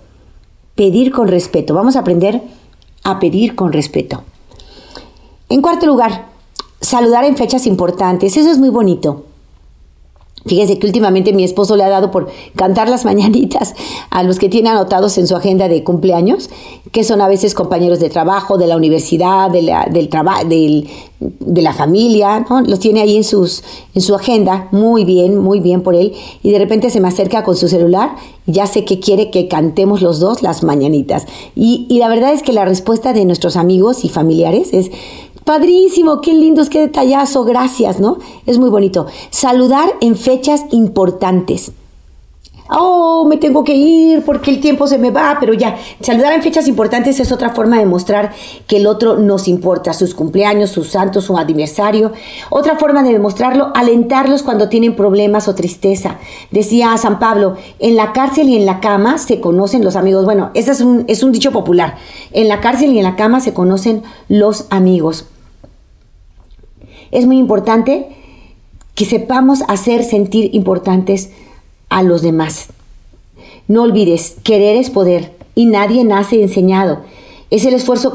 [0.76, 1.74] pedir con respeto.
[1.74, 2.42] Vamos a aprender
[3.04, 4.24] a pedir con respeto.
[5.50, 6.28] En cuarto lugar,
[6.82, 8.38] saludar en fechas importantes.
[8.38, 9.26] Eso es muy bonito.
[10.46, 13.76] Fíjense que últimamente mi esposo le ha dado por cantar las mañanitas
[14.10, 16.50] a los que tiene anotados en su agenda de cumpleaños,
[16.92, 20.10] que son a veces compañeros de trabajo, de la universidad, de la, del
[21.20, 22.46] de la familia.
[22.66, 26.60] Los tiene ahí en, en su agenda, muy bien, muy bien por él, y de
[26.60, 28.16] repente se me acerca con su celular,
[28.46, 31.26] ya sé que quiere que cantemos los dos las mañanitas.
[31.56, 34.92] Y, y la verdad es que la respuesta de nuestros amigos y familiares es,
[35.46, 38.18] Padrísimo, qué lindos, qué detallazo, gracias, ¿no?
[38.46, 39.08] Es muy bonito.
[39.30, 41.74] Saludar en fechas importantes.
[42.70, 46.42] Oh, me tengo que ir porque el tiempo se me va, pero ya, saludar en
[46.42, 48.32] fechas importantes es otra forma de mostrar
[48.68, 52.14] que el otro nos importa, sus cumpleaños, sus santos, su aniversario.
[52.50, 56.18] Otra forma de demostrarlo, alentarlos cuando tienen problemas o tristeza.
[56.52, 60.24] Decía San Pablo, en la cárcel y en la cama se conocen los amigos.
[60.24, 61.98] Bueno, ese es un, es un dicho popular.
[62.32, 65.26] En la cárcel y en la cama se conocen los amigos
[67.14, 68.08] es muy importante
[68.96, 71.32] que sepamos hacer sentir importantes
[71.90, 72.68] a los demás.
[73.68, 77.02] No olvides, querer es poder y nadie nace enseñado.
[77.50, 78.14] Es el esfuerzo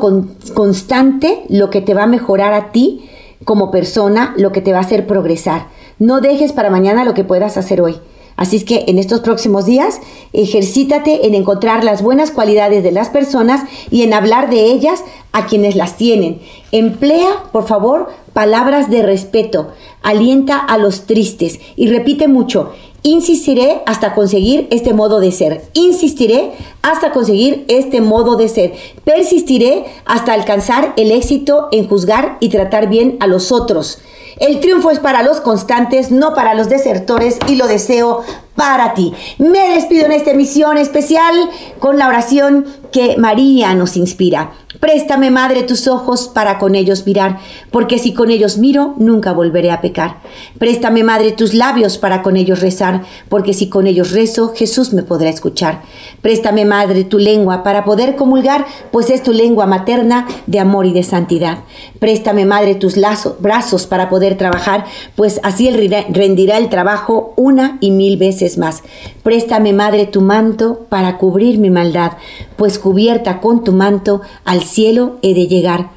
[0.55, 3.09] constante lo que te va a mejorar a ti
[3.45, 5.69] como persona, lo que te va a hacer progresar.
[5.99, 7.97] No dejes para mañana lo que puedas hacer hoy.
[8.39, 10.01] Así es que en estos próximos días,
[10.33, 15.47] ejercítate en encontrar las buenas cualidades de las personas y en hablar de ellas a
[15.47, 16.41] quienes las tienen.
[16.71, 19.73] Emplea, por favor, palabras de respeto.
[20.01, 22.71] Alienta a los tristes y repite mucho.
[23.03, 25.65] Insistiré hasta conseguir este modo de ser.
[25.73, 28.75] Insistiré hasta conseguir este modo de ser.
[29.03, 33.99] Persistiré hasta alcanzar el éxito en juzgar y tratar bien a los otros.
[34.39, 38.23] El triunfo es para los constantes, no para los desertores, y lo deseo
[38.55, 39.13] para ti.
[39.39, 41.35] Me despido en esta emisión especial
[41.81, 44.53] con la oración que María nos inspira.
[44.81, 47.39] Préstame, Madre, tus ojos para con ellos mirar,
[47.73, 50.19] porque si con ellos miro, nunca volveré a pecar.
[50.59, 55.03] Préstame, Madre, tus labios para con ellos rezar, porque si con ellos rezo, Jesús me
[55.03, 55.83] podrá escuchar.
[56.23, 60.93] Préstame, Madre, tu lengua para poder comulgar, pues es tu lengua materna de amor y
[60.93, 61.59] de santidad.
[61.99, 62.95] Préstame, Madre, tus
[63.41, 64.85] brazos para poder trabajar,
[65.17, 68.85] pues así él rendirá el trabajo una y mil veces más.
[69.25, 72.13] Préstame, Madre, tu manto para cubrir mi maldad,
[72.57, 75.91] pues cubierta con tu manto al cielo he de llegar.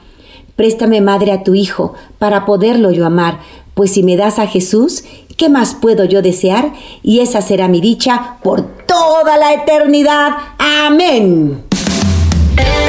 [0.55, 3.39] Préstame, Madre, a tu Hijo, para poderlo yo amar,
[3.73, 5.03] pues si me das a Jesús,
[5.37, 6.73] ¿qué más puedo yo desear?
[7.03, 10.31] Y esa será mi dicha por toda la eternidad.
[10.57, 11.63] Amén.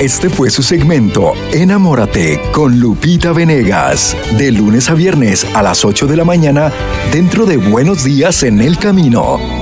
[0.01, 6.07] Este fue su segmento Enamórate con Lupita Venegas, de lunes a viernes a las 8
[6.07, 6.73] de la mañana,
[7.13, 9.62] dentro de Buenos Días en el Camino.